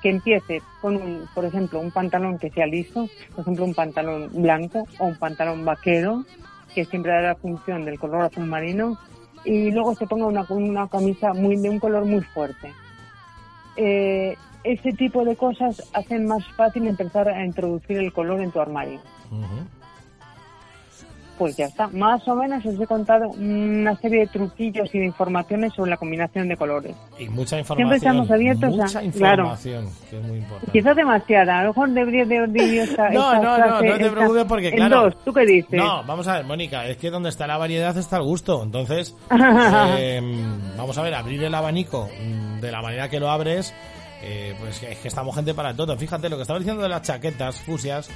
que 0.00 0.10
empiece 0.10 0.62
con, 0.80 0.96
un, 0.96 1.28
por 1.34 1.44
ejemplo, 1.44 1.80
un 1.80 1.90
pantalón 1.90 2.38
que 2.38 2.50
sea 2.50 2.66
liso, 2.66 3.08
por 3.34 3.40
ejemplo, 3.40 3.64
un 3.64 3.74
pantalón 3.74 4.30
blanco 4.32 4.86
o 4.98 5.06
un 5.06 5.16
pantalón 5.16 5.64
vaquero, 5.64 6.24
que 6.74 6.84
siempre 6.84 7.12
da 7.12 7.20
la 7.20 7.34
función 7.34 7.84
del 7.84 7.98
color 7.98 8.22
azul 8.22 8.46
marino, 8.46 8.98
y 9.44 9.70
luego 9.72 9.94
se 9.94 10.06
ponga 10.06 10.26
una, 10.26 10.46
una 10.48 10.88
camisa 10.88 11.32
muy, 11.32 11.56
de 11.56 11.70
un 11.70 11.80
color 11.80 12.04
muy 12.04 12.20
fuerte. 12.20 12.72
Eh, 13.76 14.36
ese 14.64 14.92
tipo 14.92 15.24
de 15.24 15.36
cosas 15.36 15.82
hacen 15.92 16.26
más 16.26 16.44
fácil 16.56 16.86
empezar 16.86 17.28
a 17.28 17.44
introducir 17.44 17.98
el 17.98 18.12
color 18.12 18.40
en 18.40 18.50
tu 18.50 18.60
armario 18.60 19.00
pues 21.38 21.56
ya 21.56 21.66
está. 21.66 21.86
Más 21.88 22.26
o 22.26 22.34
menos 22.34 22.64
os 22.66 22.80
he 22.80 22.86
contado 22.86 23.28
una 23.30 23.96
serie 23.96 24.20
de 24.20 24.26
truquillos 24.26 24.92
y 24.92 24.98
de 24.98 25.06
informaciones 25.06 25.72
sobre 25.74 25.90
la 25.90 25.96
combinación 25.96 26.48
de 26.48 26.56
colores. 26.56 26.96
Y 27.18 27.28
mucha 27.28 27.58
información. 27.58 27.76
Siempre 27.76 27.96
estamos 27.96 28.30
abiertos 28.30 28.76
mucha 28.76 29.02
información, 29.02 29.88
que 30.10 30.18
es 30.18 30.24
muy 30.24 30.38
importante. 30.38 30.72
Quizás 30.72 30.96
demasiada. 30.96 31.60
A 31.60 31.62
lo 31.62 31.68
mejor 31.68 31.90
debería 31.90 32.24
de 32.24 32.78
esta, 32.82 33.10
No, 33.10 33.34
no, 33.34 33.58
no, 33.58 33.82
no 33.82 33.98
te 33.98 34.10
preocupes 34.10 34.44
porque, 34.44 34.72
claro. 34.72 35.02
Dos. 35.04 35.24
¿Tú 35.24 35.32
qué 35.32 35.46
dices? 35.46 35.72
No, 35.72 36.02
vamos 36.04 36.26
a 36.26 36.34
ver, 36.34 36.44
Mónica, 36.44 36.86
es 36.86 36.96
que 36.96 37.10
donde 37.10 37.28
está 37.28 37.46
la 37.46 37.56
variedad 37.56 37.96
está 37.96 38.16
el 38.16 38.24
gusto. 38.24 38.62
Entonces, 38.62 39.16
eh, 39.98 40.20
vamos 40.76 40.98
a 40.98 41.02
ver, 41.02 41.14
abrir 41.14 41.44
el 41.44 41.54
abanico 41.54 42.08
de 42.60 42.72
la 42.72 42.82
manera 42.82 43.08
que 43.08 43.20
lo 43.20 43.30
abres. 43.30 43.72
Eh, 44.20 44.54
pues 44.58 44.82
es 44.82 44.98
que 44.98 45.08
estamos 45.08 45.34
gente 45.34 45.54
para 45.54 45.74
todo. 45.74 45.96
Fíjate 45.96 46.28
lo 46.28 46.36
que 46.36 46.42
estaba 46.42 46.58
diciendo 46.58 46.82
de 46.82 46.88
las 46.88 47.02
chaquetas 47.02 47.60
fusias 47.60 48.10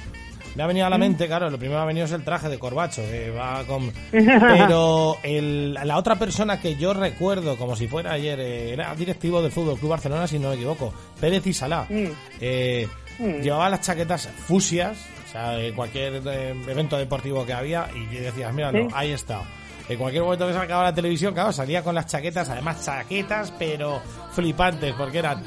me 0.55 0.63
ha 0.63 0.67
venido 0.67 0.85
a 0.85 0.89
la 0.89 0.97
mm. 0.97 1.01
mente, 1.01 1.27
claro, 1.27 1.49
lo 1.49 1.57
primero 1.57 1.79
que 1.79 1.83
ha 1.83 1.87
venido 1.87 2.05
es 2.05 2.11
el 2.11 2.23
traje 2.23 2.49
de 2.49 2.59
Corbacho, 2.59 3.01
que 3.01 3.31
va 3.31 3.63
con... 3.65 3.91
Pero 4.11 5.17
el, 5.23 5.73
la 5.73 5.97
otra 5.97 6.15
persona 6.17 6.59
que 6.59 6.75
yo 6.75 6.93
recuerdo 6.93 7.57
como 7.57 7.75
si 7.75 7.87
fuera 7.87 8.11
ayer, 8.13 8.39
eh, 8.39 8.73
era 8.73 8.93
directivo 8.95 9.41
del 9.41 9.51
Fútbol 9.51 9.79
Club 9.79 9.91
Barcelona, 9.91 10.27
si 10.27 10.39
no 10.39 10.49
me 10.49 10.55
equivoco, 10.55 10.93
Pérez 11.19 11.45
y 11.47 11.53
Salá. 11.53 11.87
Mm. 11.89 12.05
Eh, 12.39 12.87
mm. 13.19 13.41
Llevaba 13.41 13.69
las 13.69 13.81
chaquetas 13.81 14.27
fusias, 14.27 14.97
o 15.27 15.31
sea, 15.31 15.59
en 15.59 15.73
cualquier 15.73 16.21
eh, 16.25 16.53
evento 16.67 16.97
deportivo 16.97 17.45
que 17.45 17.53
había, 17.53 17.87
y 17.95 18.15
decías, 18.15 18.53
mira, 18.53 18.71
ahí 18.93 19.11
está. 19.11 19.41
En 19.89 19.97
cualquier 19.97 20.23
momento 20.23 20.47
que 20.47 20.53
se 20.53 20.59
acababa 20.59 20.89
la 20.89 20.95
televisión, 20.95 21.33
claro, 21.33 21.51
salía 21.51 21.83
con 21.83 21.93
las 21.93 22.05
chaquetas, 22.05 22.47
además 22.49 22.85
chaquetas, 22.85 23.51
pero 23.57 24.01
flipantes, 24.31 24.93
porque 24.93 25.17
eran 25.17 25.43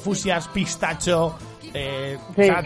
fusias, 0.00 0.48
pistacho, 0.48 1.36
eh, 1.74 2.18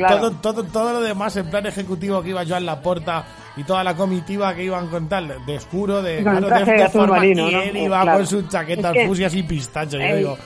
todo, 0.08 0.32
todo, 0.32 0.64
todo 0.64 0.92
lo 0.94 1.00
demás 1.00 1.36
en 1.36 1.48
plan 1.50 1.66
ejecutivo 1.66 2.22
que 2.22 2.30
iba 2.30 2.42
yo 2.44 2.56
en 2.56 2.66
la 2.66 2.80
puerta 2.80 3.24
y 3.56 3.64
toda 3.64 3.84
la 3.84 3.94
comitiva 3.94 4.54
que 4.54 4.64
iban 4.64 4.88
con 4.88 5.08
tal, 5.08 5.44
de 5.44 5.56
oscuro, 5.56 6.02
de, 6.02 6.22
claro, 6.22 6.48
de, 6.48 6.88
forma, 6.88 7.26
y 7.26 7.32
él 7.32 7.76
iba 7.76 8.14
con 8.14 8.26
sus 8.26 8.48
chaquetas 8.48 8.94
fusias 9.06 9.34
y 9.34 9.42
pistachos. 9.42 10.00
Yo 10.00 10.16
digo, 10.16 10.38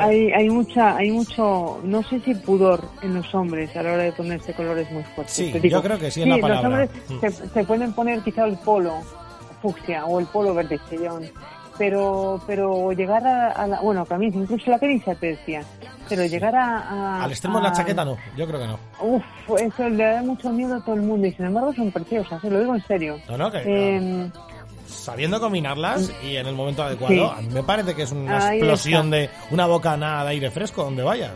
hay, 0.00 0.30
hay 0.32 0.48
mucha, 0.50 0.96
hay 0.96 1.10
mucho, 1.10 1.80
no 1.82 2.02
sé 2.04 2.20
si 2.20 2.34
pudor 2.34 2.80
en 3.02 3.14
los 3.14 3.34
hombres 3.34 3.74
a 3.76 3.82
la 3.82 3.92
hora 3.94 4.02
de 4.04 4.12
ponerse 4.12 4.52
colores 4.54 4.90
muy 4.90 5.02
fuertes. 5.02 5.34
Sí, 5.34 5.68
yo 5.68 5.82
creo 5.82 5.98
que 5.98 6.10
sí, 6.10 6.24
la 6.24 6.38
palabra. 6.38 6.86
Los 6.86 6.90
hombres 6.90 7.32
mm. 7.32 7.54
se, 7.54 7.64
pueden 7.64 7.92
poner 7.92 8.20
quizá 8.22 8.44
el 8.44 8.56
polo 8.58 9.00
fucsia 9.60 10.04
o 10.06 10.20
el 10.20 10.26
polo 10.26 10.54
verde 10.54 10.78
chillón 10.88 11.24
pero 11.78 12.40
pero 12.46 12.92
llegar 12.92 13.26
a, 13.26 13.66
la, 13.66 13.80
bueno 13.80 14.04
camisa 14.04 14.38
incluso 14.38 14.70
la 14.70 14.78
camisa 14.78 15.14
te 15.14 15.28
decía 15.28 15.62
pero 16.08 16.24
llegar 16.24 16.54
a, 16.54 17.22
al 17.22 17.30
extremo 17.30 17.58
de 17.58 17.64
la 17.64 17.72
chaqueta 17.72 18.04
no 18.04 18.16
yo 18.36 18.46
creo 18.46 18.60
que 18.60 18.66
no. 18.66 18.78
Uf 19.00 19.22
eso 19.58 19.88
le 19.88 20.04
da 20.04 20.22
mucho 20.22 20.50
miedo 20.50 20.76
a 20.76 20.84
todo 20.84 20.94
el 20.94 21.02
mundo 21.02 21.26
y 21.26 21.32
sin 21.32 21.46
embargo 21.46 21.72
son 21.74 21.90
preciosas 21.90 22.40
se 22.40 22.48
¿eh? 22.48 22.50
lo 22.50 22.60
digo 22.60 22.74
en 22.74 22.86
serio. 22.86 23.18
No 23.28 23.38
no 23.38 23.50
que 23.50 23.96
em, 23.96 24.30
sabiendo 24.86 25.40
combinarlas 25.40 26.12
y 26.22 26.36
en 26.36 26.46
el 26.46 26.54
momento 26.54 26.82
adecuado 26.82 27.32
a 27.32 27.40
mí 27.40 27.48
me 27.52 27.62
parece 27.62 27.94
que 27.94 28.02
es 28.02 28.12
una 28.12 28.54
explosión 28.54 29.10
de 29.10 29.30
una 29.50 29.66
bocanada 29.66 30.24
de 30.24 30.30
aire 30.30 30.50
fresco 30.50 30.84
donde 30.84 31.02
vayas. 31.02 31.32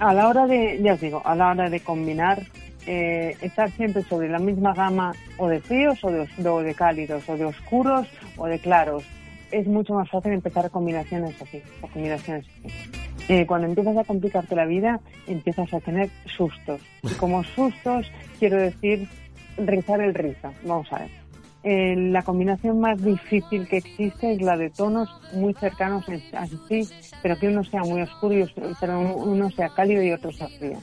A 0.00 0.14
la 0.14 0.28
hora 0.28 0.46
de 0.46 0.80
ya 0.82 0.94
os 0.94 1.00
digo 1.00 1.22
a 1.24 1.34
la 1.34 1.50
hora 1.50 1.70
de 1.70 1.80
combinar 1.80 2.42
eh, 2.86 3.36
estar 3.40 3.70
siempre 3.72 4.02
sobre 4.04 4.28
la 4.28 4.38
misma 4.38 4.72
gama 4.72 5.12
o 5.36 5.48
de 5.48 5.60
fríos 5.60 6.02
o 6.02 6.10
de, 6.10 6.26
o 6.48 6.62
de 6.62 6.74
cálidos 6.74 7.28
o 7.28 7.36
de 7.36 7.44
oscuros 7.44 8.06
o 8.36 8.46
de 8.46 8.58
claros 8.58 9.04
es 9.50 9.66
mucho 9.66 9.94
más 9.94 10.08
fácil 10.10 10.32
empezar 10.32 10.70
combinaciones 10.70 11.40
así, 11.40 11.62
o 11.82 11.88
combinaciones 11.88 12.46
así. 12.46 13.00
Eh, 13.28 13.46
cuando 13.46 13.68
empiezas 13.68 13.96
a 13.96 14.04
complicarte 14.04 14.56
la 14.56 14.64
vida, 14.64 15.00
empiezas 15.26 15.72
a 15.72 15.80
tener 15.80 16.10
sustos. 16.36 16.80
Y 17.02 17.14
como 17.14 17.44
sustos, 17.54 18.10
quiero 18.38 18.56
decir 18.56 19.08
rizar 19.56 20.00
el 20.00 20.14
rizo. 20.14 20.52
Vamos 20.64 20.92
a 20.92 21.00
ver. 21.00 21.10
Eh, 21.62 21.94
la 21.94 22.22
combinación 22.22 22.80
más 22.80 23.02
difícil 23.04 23.68
que 23.68 23.76
existe 23.76 24.32
es 24.32 24.40
la 24.40 24.56
de 24.56 24.70
tonos 24.70 25.10
muy 25.34 25.52
cercanos 25.54 26.06
así, 26.32 26.88
pero 27.22 27.38
que 27.38 27.48
uno 27.48 27.62
sea 27.64 27.82
muy 27.82 28.00
oscuro 28.00 28.34
y 28.34 28.48
uno 28.56 29.50
sea 29.50 29.68
cálido 29.68 30.02
y 30.02 30.10
otro 30.10 30.32
sea 30.32 30.48
frío. 30.48 30.78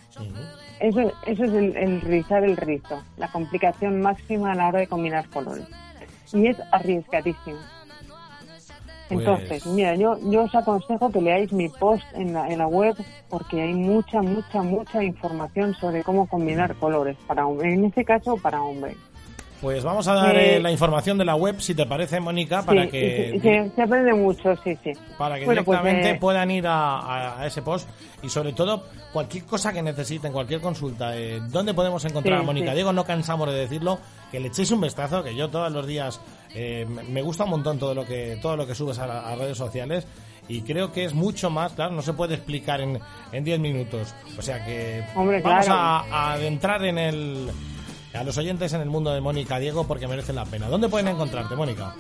Eso, 0.80 1.12
eso 1.26 1.44
es 1.46 1.52
el, 1.54 1.76
el 1.76 2.02
rizar 2.02 2.44
el 2.44 2.56
rizo, 2.56 3.04
la 3.18 3.28
complicación 3.32 4.00
máxima 4.02 4.52
a 4.52 4.56
la 4.56 4.68
hora 4.68 4.80
de 4.80 4.88
combinar 4.88 5.28
colores. 5.30 5.66
Y 6.32 6.46
es 6.46 6.58
arriesgadísimo. 6.72 7.58
Entonces, 9.10 9.64
pues 9.64 9.66
mira, 9.68 9.96
yo, 9.96 10.18
yo 10.30 10.44
os 10.44 10.56
aconsejo 10.56 11.10
que 11.12 11.22
leáis 11.22 11.52
mi 11.54 11.70
post 11.70 12.04
en 12.14 12.34
la, 12.34 12.50
en 12.50 12.58
la 12.58 12.68
web 12.68 12.96
porque 13.30 13.62
hay 13.62 13.74
mucha, 13.74 14.22
mucha, 14.22 14.62
mucha 14.62 15.04
información 15.04 15.74
sobre 15.76 16.04
cómo 16.04 16.28
combinar 16.28 16.76
colores, 16.76 17.18
para 17.28 17.44
en 17.64 17.86
este 17.86 18.04
caso 18.04 18.38
para 18.38 18.62
hombres. 18.62 18.98
Pues 19.62 19.84
vamos 19.84 20.08
a 20.08 20.14
dar 20.14 20.38
eh, 20.38 20.60
la 20.60 20.72
información 20.72 21.18
de 21.18 21.26
la 21.26 21.36
web, 21.36 21.60
si 21.60 21.74
te 21.74 21.88
parece, 21.88 22.20
Mónica, 22.20 22.62
para 22.62 22.88
que... 22.88 23.72
se 23.76 23.82
aprende 23.82 24.14
mucho, 24.14 24.56
sí, 24.64 24.78
sí. 24.84 24.92
Para 25.18 25.40
que 25.40 25.46
pues, 25.46 25.58
directamente 25.58 26.12
eh, 26.12 26.16
puedan 26.16 26.52
ir 26.52 26.66
a, 26.68 27.44
ese 27.44 27.64
post 27.64 27.90
y 28.22 28.30
sobre 28.30 28.54
todo 28.54 28.84
cualquier 29.12 29.46
cosa 29.46 29.74
que 29.74 29.82
necesiten, 29.82 30.32
cualquier 30.32 30.62
consulta. 30.62 31.18
Eh, 31.18 31.40
¿Dónde 31.50 31.74
podemos 31.74 32.06
encontrar 32.06 32.40
a 32.40 32.44
Mónica? 32.44 32.76
Diego, 32.76 32.94
no 32.94 33.04
cansamos 33.04 33.50
de 33.50 33.56
decirlo, 33.56 33.98
que 34.32 34.40
le 34.40 34.50
echéis 34.50 34.70
un 34.70 34.82
vistazo, 34.82 35.24
que 35.24 35.36
yo 35.36 35.50
todos 35.50 35.72
los 35.72 35.88
días 35.88 36.22
me 36.56 37.22
gusta 37.22 37.44
un 37.44 37.52
montón 37.52 37.80
todo 37.80 37.94
lo 37.94 38.06
que, 38.06 38.38
todo 38.42 38.56
lo 38.56 38.66
que 38.66 38.76
subes 38.76 39.00
a, 39.00 39.36
redes 39.36 39.58
sociales 39.58 40.08
y 40.48 40.62
creo 40.62 40.92
que 40.92 41.06
es 41.06 41.14
mucho 41.14 41.50
más, 41.50 41.74
claro, 41.74 41.94
no 41.94 42.02
se 42.02 42.14
puede 42.14 42.36
explicar 42.36 42.80
en 42.80 43.44
10 43.44 43.60
minutos. 43.60 44.14
O 44.38 44.42
sea 44.42 44.66
que 44.66 45.04
vamos 45.16 45.68
a, 45.68 46.00
a 46.00 46.34
adentrar 46.34 46.86
en 46.86 46.98
el 46.98 47.52
a 48.14 48.24
los 48.24 48.38
oyentes 48.38 48.74
en 48.74 48.82
el 48.82 48.90
mundo 48.90 49.14
de 49.14 49.22
Mónica 49.22 49.60
Diego 49.60 49.86
porque 49.86 50.08
merecen 50.08 50.36
la 50.36 50.46
pena. 50.46 50.68
¿Dónde 50.68 50.90
pueden 50.90 51.08
encontrarte, 51.10 51.56
Mónica? 51.56 51.94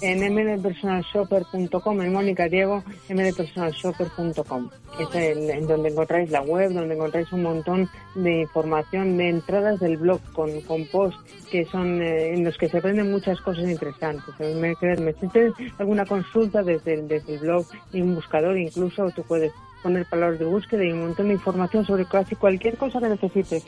En 0.00 0.34
mdpersonalshopper.com, 0.34 2.02
en 2.02 2.12
Mónica 2.12 2.48
Diego, 2.48 2.82
mdpersonalshopper.com. 3.08 4.70
Es 4.98 5.14
el, 5.14 5.50
en 5.50 5.66
donde 5.66 5.90
encontráis 5.90 6.30
la 6.30 6.42
web, 6.42 6.72
donde 6.72 6.94
encontráis 6.94 7.32
un 7.32 7.42
montón 7.42 7.88
de 8.14 8.42
información, 8.42 9.16
de 9.16 9.30
entradas 9.30 9.80
del 9.80 9.96
blog 9.96 10.20
con, 10.32 10.60
con 10.62 10.84
posts 10.86 11.18
que 11.50 11.64
son 11.66 12.02
eh, 12.02 12.34
en 12.34 12.44
los 12.44 12.56
que 12.58 12.68
se 12.68 12.78
aprenden 12.78 13.10
muchas 13.10 13.40
cosas 13.40 13.68
interesantes. 13.68 14.34
Me, 14.38 14.74
me, 14.80 15.12
si 15.14 15.28
tienes 15.28 15.52
alguna 15.78 16.04
consulta 16.04 16.62
desde 16.62 17.02
desde 17.02 17.34
el 17.34 17.40
blog 17.40 17.66
y 17.92 18.00
un 18.00 18.14
buscador, 18.14 18.58
incluso 18.58 19.10
tú 19.10 19.22
puedes 19.22 19.52
poner 19.82 20.06
palabras 20.06 20.38
de 20.38 20.46
búsqueda 20.46 20.84
y 20.84 20.92
un 20.92 21.02
montón 21.02 21.28
de 21.28 21.34
información 21.34 21.84
sobre 21.84 22.06
casi 22.06 22.34
cualquier 22.36 22.76
cosa 22.76 23.00
que 23.00 23.08
necesites. 23.08 23.64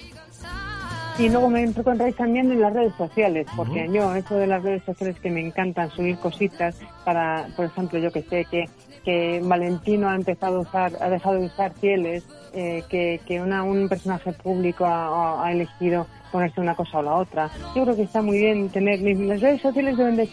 Y 1.18 1.30
luego 1.30 1.48
me 1.48 1.62
encontráis 1.62 2.14
también 2.14 2.52
en 2.52 2.60
las 2.60 2.74
redes 2.74 2.92
sociales, 2.98 3.46
porque 3.56 3.88
yo, 3.90 4.14
eso 4.14 4.34
de 4.34 4.46
las 4.46 4.62
redes 4.62 4.82
sociales 4.84 5.18
que 5.18 5.30
me 5.30 5.40
encantan 5.40 5.90
subir 5.90 6.18
cositas 6.18 6.76
para, 7.06 7.46
por 7.56 7.64
ejemplo, 7.64 7.98
yo 7.98 8.12
que 8.12 8.22
sé, 8.22 8.44
que, 8.50 8.68
que 9.02 9.40
Valentino 9.42 10.10
ha 10.10 10.14
empezado 10.14 10.58
a 10.58 10.60
usar, 10.60 10.92
ha 11.00 11.08
dejado 11.08 11.36
de 11.36 11.46
usar 11.46 11.72
fieles, 11.80 12.26
eh, 12.52 12.84
que, 12.90 13.20
que 13.26 13.40
una, 13.40 13.62
un 13.62 13.88
personaje 13.88 14.32
público 14.34 14.84
ha, 14.84 15.46
ha 15.46 15.52
elegido 15.52 16.06
ponerse 16.30 16.60
una 16.60 16.74
cosa 16.74 16.98
o 16.98 17.02
la 17.02 17.14
otra. 17.14 17.50
Yo 17.74 17.82
creo 17.84 17.96
que 17.96 18.02
está 18.02 18.22
muy 18.22 18.38
bien 18.38 18.68
tener, 18.70 19.00
las 19.00 19.40
redes 19.40 19.62
sociales 19.62 19.96
deben 19.96 20.16
de, 20.16 20.26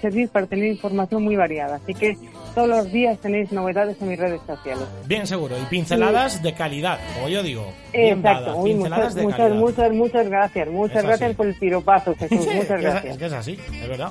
servir 0.00 0.28
para 0.28 0.46
tener 0.46 0.66
información 0.66 1.22
muy 1.22 1.36
variada, 1.36 1.76
así 1.76 1.94
que 1.94 2.16
todos 2.54 2.68
los 2.68 2.92
días 2.92 3.18
tenéis 3.18 3.52
novedades 3.52 4.00
en 4.00 4.08
mis 4.08 4.18
redes 4.18 4.40
sociales. 4.46 4.84
Bien 5.06 5.26
seguro, 5.26 5.56
y 5.60 5.64
pinceladas 5.66 6.42
de 6.42 6.52
calidad, 6.54 6.98
como 7.14 7.28
yo 7.28 7.42
digo. 7.42 7.66
Exacto, 7.92 8.58
muchas, 8.58 9.16
muchas, 9.16 9.52
muchas, 9.52 9.92
muchas 9.92 10.28
gracias, 10.28 10.68
muchas 10.68 11.04
gracias 11.04 11.36
por 11.36 11.46
el 11.46 11.54
piropazo, 11.54 12.14
Jesús, 12.14 12.46
muchas 12.54 12.80
gracias. 12.80 13.04
es 13.12 13.18
que 13.18 13.26
es 13.26 13.32
así, 13.32 13.58
es 13.82 13.88
verdad. 13.88 14.10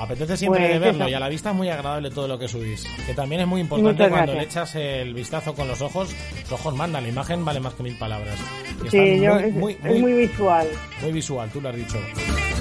Apetece 0.00 0.36
siempre 0.36 0.62
de 0.62 0.68
pues 0.68 0.80
verlo 0.80 1.08
y 1.08 1.14
a 1.14 1.20
la 1.20 1.28
vista 1.28 1.50
es 1.50 1.56
muy 1.56 1.68
agradable 1.68 2.10
todo 2.10 2.26
lo 2.26 2.38
que 2.38 2.48
subís. 2.48 2.86
Que 3.06 3.12
también 3.12 3.42
es 3.42 3.46
muy 3.46 3.60
importante 3.60 4.08
cuando 4.08 4.32
le 4.32 4.44
echas 4.44 4.74
el 4.74 5.12
vistazo 5.12 5.54
con 5.54 5.68
los 5.68 5.82
ojos. 5.82 6.14
Los 6.42 6.52
ojos 6.52 6.74
mandan, 6.74 7.02
la 7.02 7.10
imagen 7.10 7.44
vale 7.44 7.60
más 7.60 7.74
que 7.74 7.82
mil 7.82 7.98
palabras. 7.98 8.38
Sí, 8.90 9.20
yo, 9.20 9.36
es, 9.36 9.54
muy, 9.54 9.74
visual. 10.14 10.66
Muy 11.02 11.12
visual, 11.12 11.50
tú 11.50 11.60
lo 11.60 11.68
has 11.68 11.76
dicho. 11.76 11.98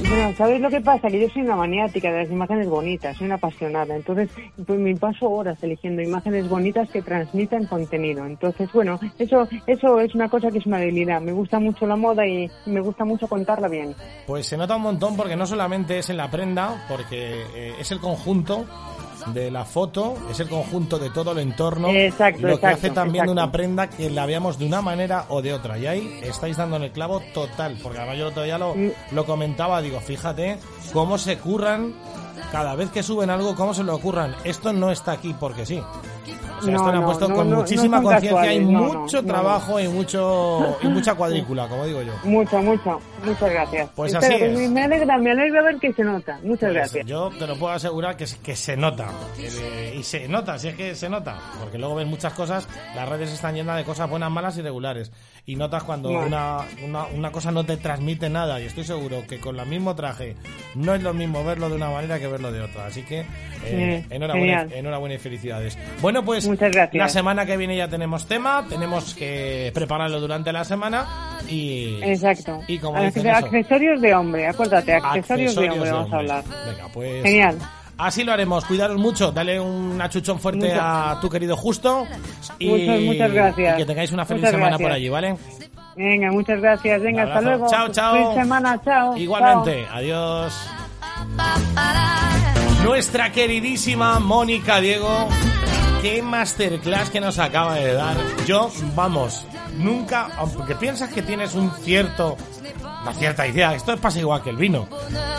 Bueno, 0.07 0.33
¿sabéis 0.37 0.61
lo 0.61 0.69
que 0.69 0.81
pasa? 0.81 1.09
Que 1.09 1.19
yo 1.19 1.29
soy 1.29 1.41
una 1.43 1.55
maniática 1.55 2.11
de 2.11 2.23
las 2.23 2.31
imágenes 2.31 2.67
bonitas, 2.67 3.17
soy 3.17 3.27
una 3.27 3.35
apasionada. 3.35 3.95
Entonces, 3.95 4.29
pues 4.65 4.79
me 4.79 4.95
paso 4.95 5.29
horas 5.29 5.61
eligiendo 5.61 6.01
imágenes 6.01 6.47
bonitas 6.47 6.89
que 6.89 7.01
transmitan 7.01 7.65
contenido. 7.65 8.25
Entonces, 8.25 8.69
bueno, 8.73 8.99
eso, 9.17 9.47
eso 9.67 9.99
es 9.99 10.15
una 10.15 10.29
cosa 10.29 10.51
que 10.51 10.59
es 10.59 10.65
una 10.65 10.79
debilidad. 10.79 11.21
Me 11.21 11.31
gusta 11.31 11.59
mucho 11.59 11.85
la 11.85 11.95
moda 11.95 12.25
y 12.25 12.49
me 12.65 12.81
gusta 12.81 13.05
mucho 13.05 13.27
contarla 13.27 13.67
bien. 13.67 13.93
Pues 14.25 14.45
se 14.45 14.57
nota 14.57 14.75
un 14.75 14.83
montón 14.83 15.15
porque 15.15 15.35
no 15.35 15.45
solamente 15.45 15.99
es 15.99 16.09
en 16.09 16.17
la 16.17 16.29
prenda, 16.29 16.85
porque 16.87 17.28
eh, 17.33 17.75
es 17.79 17.91
el 17.91 17.99
conjunto 17.99 18.65
de 19.27 19.51
la 19.51 19.65
foto, 19.65 20.17
es 20.29 20.39
el 20.39 20.49
conjunto 20.49 20.97
de 20.97 21.09
todo 21.09 21.33
el 21.33 21.39
entorno, 21.39 21.89
lo 22.39 22.59
que 22.59 22.67
hace 22.67 22.89
también 22.89 23.29
una 23.29 23.51
prenda 23.51 23.89
que 23.89 24.09
la 24.09 24.25
veamos 24.25 24.57
de 24.57 24.65
una 24.65 24.81
manera 24.81 25.25
o 25.29 25.41
de 25.41 25.53
otra. 25.53 25.77
Y 25.77 25.87
ahí 25.87 26.19
estáis 26.23 26.57
dando 26.57 26.77
en 26.77 26.83
el 26.83 26.91
clavo 26.91 27.21
total, 27.33 27.77
porque 27.81 27.99
además 27.99 28.17
yo 28.17 28.31
todavía 28.31 28.57
lo, 28.57 28.75
mm. 28.75 28.91
lo 29.11 29.25
comentaba, 29.25 29.81
digo, 29.81 29.99
fíjate 29.99 30.57
cómo 30.93 31.17
se 31.17 31.37
curran 31.37 31.93
cada 32.51 32.75
vez 32.75 32.89
que 32.91 33.03
suben 33.03 33.29
algo, 33.29 33.55
cómo 33.55 33.73
se 33.73 33.83
lo 33.83 33.95
ocurran. 33.95 34.35
Esto 34.43 34.73
no 34.73 34.91
está 34.91 35.13
aquí 35.13 35.35
porque 35.39 35.65
sí. 35.65 35.81
O 36.59 36.61
sea, 36.61 36.75
esto 36.75 36.91
lo 36.91 36.97
han 36.97 37.05
puesto 37.05 37.33
con 37.33 37.53
muchísima 37.53 38.01
conciencia 38.01 38.53
y 38.53 38.59
mucho 38.59 39.23
trabajo 39.23 39.79
y 39.79 39.87
mucho 39.87 40.77
y 40.81 40.87
mucha 40.87 41.15
cuadrícula, 41.15 41.67
como 41.67 41.85
digo 41.85 42.01
yo. 42.01 42.13
Mucho, 42.23 42.61
mucho. 42.61 42.99
Muchas 43.23 43.51
gracias. 43.51 43.89
Pues 43.95 44.15
así 44.15 44.33
es. 44.33 44.69
Me 44.69 44.83
alegra, 44.83 45.17
me 45.17 45.31
alegra 45.31 45.61
ver 45.63 45.77
que 45.77 45.93
se 45.93 46.03
nota. 46.03 46.37
Muchas 46.43 46.59
pues 46.59 46.73
gracias. 46.73 47.05
Yo 47.05 47.29
te 47.37 47.47
lo 47.47 47.55
puedo 47.55 47.73
asegurar 47.73 48.17
que, 48.17 48.25
que 48.43 48.55
se 48.55 48.75
nota. 48.75 49.07
y 49.95 50.03
se 50.03 50.27
nota, 50.27 50.57
si 50.59 50.69
es 50.69 50.75
que 50.75 50.95
se 50.95 51.09
nota. 51.09 51.37
Porque 51.59 51.77
luego 51.77 51.95
ves 51.95 52.07
muchas 52.07 52.33
cosas, 52.33 52.67
las 52.95 53.07
redes 53.07 53.31
están 53.31 53.55
llenas 53.55 53.77
de 53.77 53.85
cosas 53.85 54.09
buenas, 54.09 54.31
malas 54.31 54.57
y 54.57 54.61
regulares. 54.61 55.11
Y 55.49 55.55
notas 55.55 55.81
cuando 55.81 56.11
una, 56.11 56.59
una, 56.83 57.05
una 57.07 57.31
cosa 57.31 57.51
no 57.51 57.63
te 57.63 57.75
transmite 57.77 58.29
nada. 58.29 58.61
Y 58.61 58.65
estoy 58.65 58.83
seguro 58.83 59.25
que 59.27 59.39
con 59.39 59.59
el 59.59 59.65
mismo 59.65 59.95
traje 59.95 60.35
no 60.75 60.93
es 60.93 61.01
lo 61.01 61.11
mismo 61.11 61.43
verlo 61.43 61.69
de 61.69 61.75
una 61.75 61.89
manera 61.89 62.19
que 62.19 62.27
verlo 62.27 62.51
de 62.51 62.61
otra. 62.61 62.85
Así 62.85 63.01
que 63.01 63.25
eh, 63.65 64.05
enhorabuena, 64.11 64.67
enhorabuena 64.71 65.15
y 65.15 65.17
felicidades. 65.17 65.75
Bueno, 66.03 66.23
pues 66.23 66.47
Muchas 66.47 66.71
gracias. 66.71 67.01
la 67.01 67.09
semana 67.09 67.47
que 67.47 67.57
viene 67.57 67.75
ya 67.75 67.87
tenemos 67.87 68.27
tema, 68.27 68.63
tenemos 68.69 69.15
que 69.15 69.71
prepararlo 69.73 70.19
durante 70.19 70.53
la 70.53 70.63
semana 70.63 71.39
y... 71.49 71.97
Exacto. 72.03 72.61
Y 72.67 72.77
como 72.77 72.99
accesorios 72.99 74.01
de 74.01 74.13
hombre, 74.13 74.45
acuérdate, 74.45 74.93
accesorios, 74.93 75.55
de 75.55 75.67
hombre 75.67 75.91
vamos 75.91 76.13
a 76.13 76.17
hablar. 76.17 76.43
Venga, 76.67 76.89
pues... 76.93 77.23
Genial. 77.23 77.57
Así 77.99 78.23
lo 78.23 78.31
haremos. 78.31 78.63
Cuidaros 78.65 78.97
mucho. 78.97 79.31
Dale 79.31 79.59
un 79.59 80.01
achuchón 80.01 80.39
fuerte 80.39 80.73
a 80.73 81.17
tu 81.21 81.29
querido 81.29 81.57
Justo. 81.57 82.07
Y, 82.57 82.87
muchas, 83.05 83.31
gracias. 83.31 83.77
que 83.77 83.85
tengáis 83.85 84.11
una 84.11 84.25
feliz 84.25 84.49
semana 84.49 84.77
por 84.77 84.91
allí, 84.91 85.09
¿vale? 85.09 85.35
Venga, 85.95 86.31
muchas 86.31 86.61
gracias. 86.61 87.01
Venga, 87.01 87.23
hasta 87.23 87.41
luego. 87.41 87.67
Chao, 87.69 87.89
chao. 87.89 88.13
Feliz 88.13 88.33
semana, 88.35 88.81
chao. 88.83 89.17
Igualmente. 89.17 89.85
Adiós. 89.91 90.69
Nuestra 92.83 93.31
queridísima 93.33 94.19
Mónica 94.19 94.79
Diego. 94.79 95.27
Qué 96.01 96.21
masterclass 96.21 97.09
que 97.09 97.19
nos 97.19 97.37
acaba 97.37 97.75
de 97.75 97.93
dar. 97.93 98.15
Yo, 98.47 98.71
vamos, 98.95 99.45
nunca, 99.79 100.29
aunque 100.37 100.75
piensas 100.75 101.09
que 101.11 101.21
tienes 101.21 101.55
un 101.55 101.71
cierto, 101.81 102.37
una 103.01 103.13
cierta 103.13 103.47
idea, 103.47 103.73
esto 103.73 103.97
pasa 103.97 104.19
igual 104.19 104.43
que 104.43 104.51
el 104.51 104.57
vino. 104.57 104.87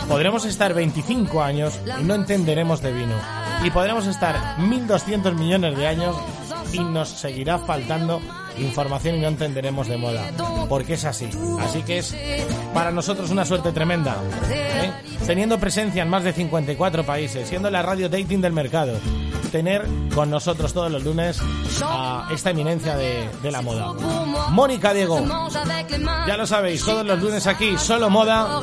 Podremos 0.07 0.45
estar 0.45 0.73
25 0.73 1.41
años 1.41 1.79
y 1.99 2.03
no 2.03 2.15
entenderemos 2.15 2.81
de 2.81 2.91
vino. 2.91 3.15
Y 3.63 3.69
podremos 3.69 4.07
estar 4.07 4.57
1.200 4.57 5.33
millones 5.35 5.77
de 5.77 5.87
años 5.87 6.15
y 6.71 6.79
nos 6.79 7.09
seguirá 7.09 7.59
faltando 7.59 8.21
información 8.57 9.15
y 9.15 9.19
no 9.19 9.27
entenderemos 9.27 9.87
de 9.87 9.97
moda. 9.97 10.31
Porque 10.69 10.93
es 10.93 11.05
así. 11.05 11.29
Así 11.59 11.83
que 11.83 11.99
es 11.99 12.15
para 12.73 12.91
nosotros 12.91 13.29
una 13.29 13.45
suerte 13.45 13.71
tremenda. 13.71 14.17
¿eh? 14.49 14.91
Teniendo 15.25 15.59
presencia 15.59 16.03
en 16.03 16.09
más 16.09 16.23
de 16.23 16.33
54 16.33 17.05
países, 17.05 17.47
siendo 17.47 17.69
la 17.69 17.81
radio 17.81 18.09
dating 18.09 18.41
del 18.41 18.53
mercado, 18.53 18.93
tener 19.51 19.85
con 20.15 20.29
nosotros 20.29 20.73
todos 20.73 20.91
los 20.91 21.03
lunes 21.03 21.39
a 21.83 22.29
esta 22.33 22.51
eminencia 22.51 22.95
de, 22.95 23.29
de 23.41 23.51
la 23.51 23.61
moda. 23.61 23.93
Mónica 24.49 24.93
Diego, 24.93 25.21
ya 26.27 26.37
lo 26.37 26.47
sabéis, 26.47 26.83
todos 26.83 27.05
los 27.05 27.21
lunes 27.21 27.45
aquí, 27.47 27.77
solo 27.77 28.09
moda, 28.09 28.61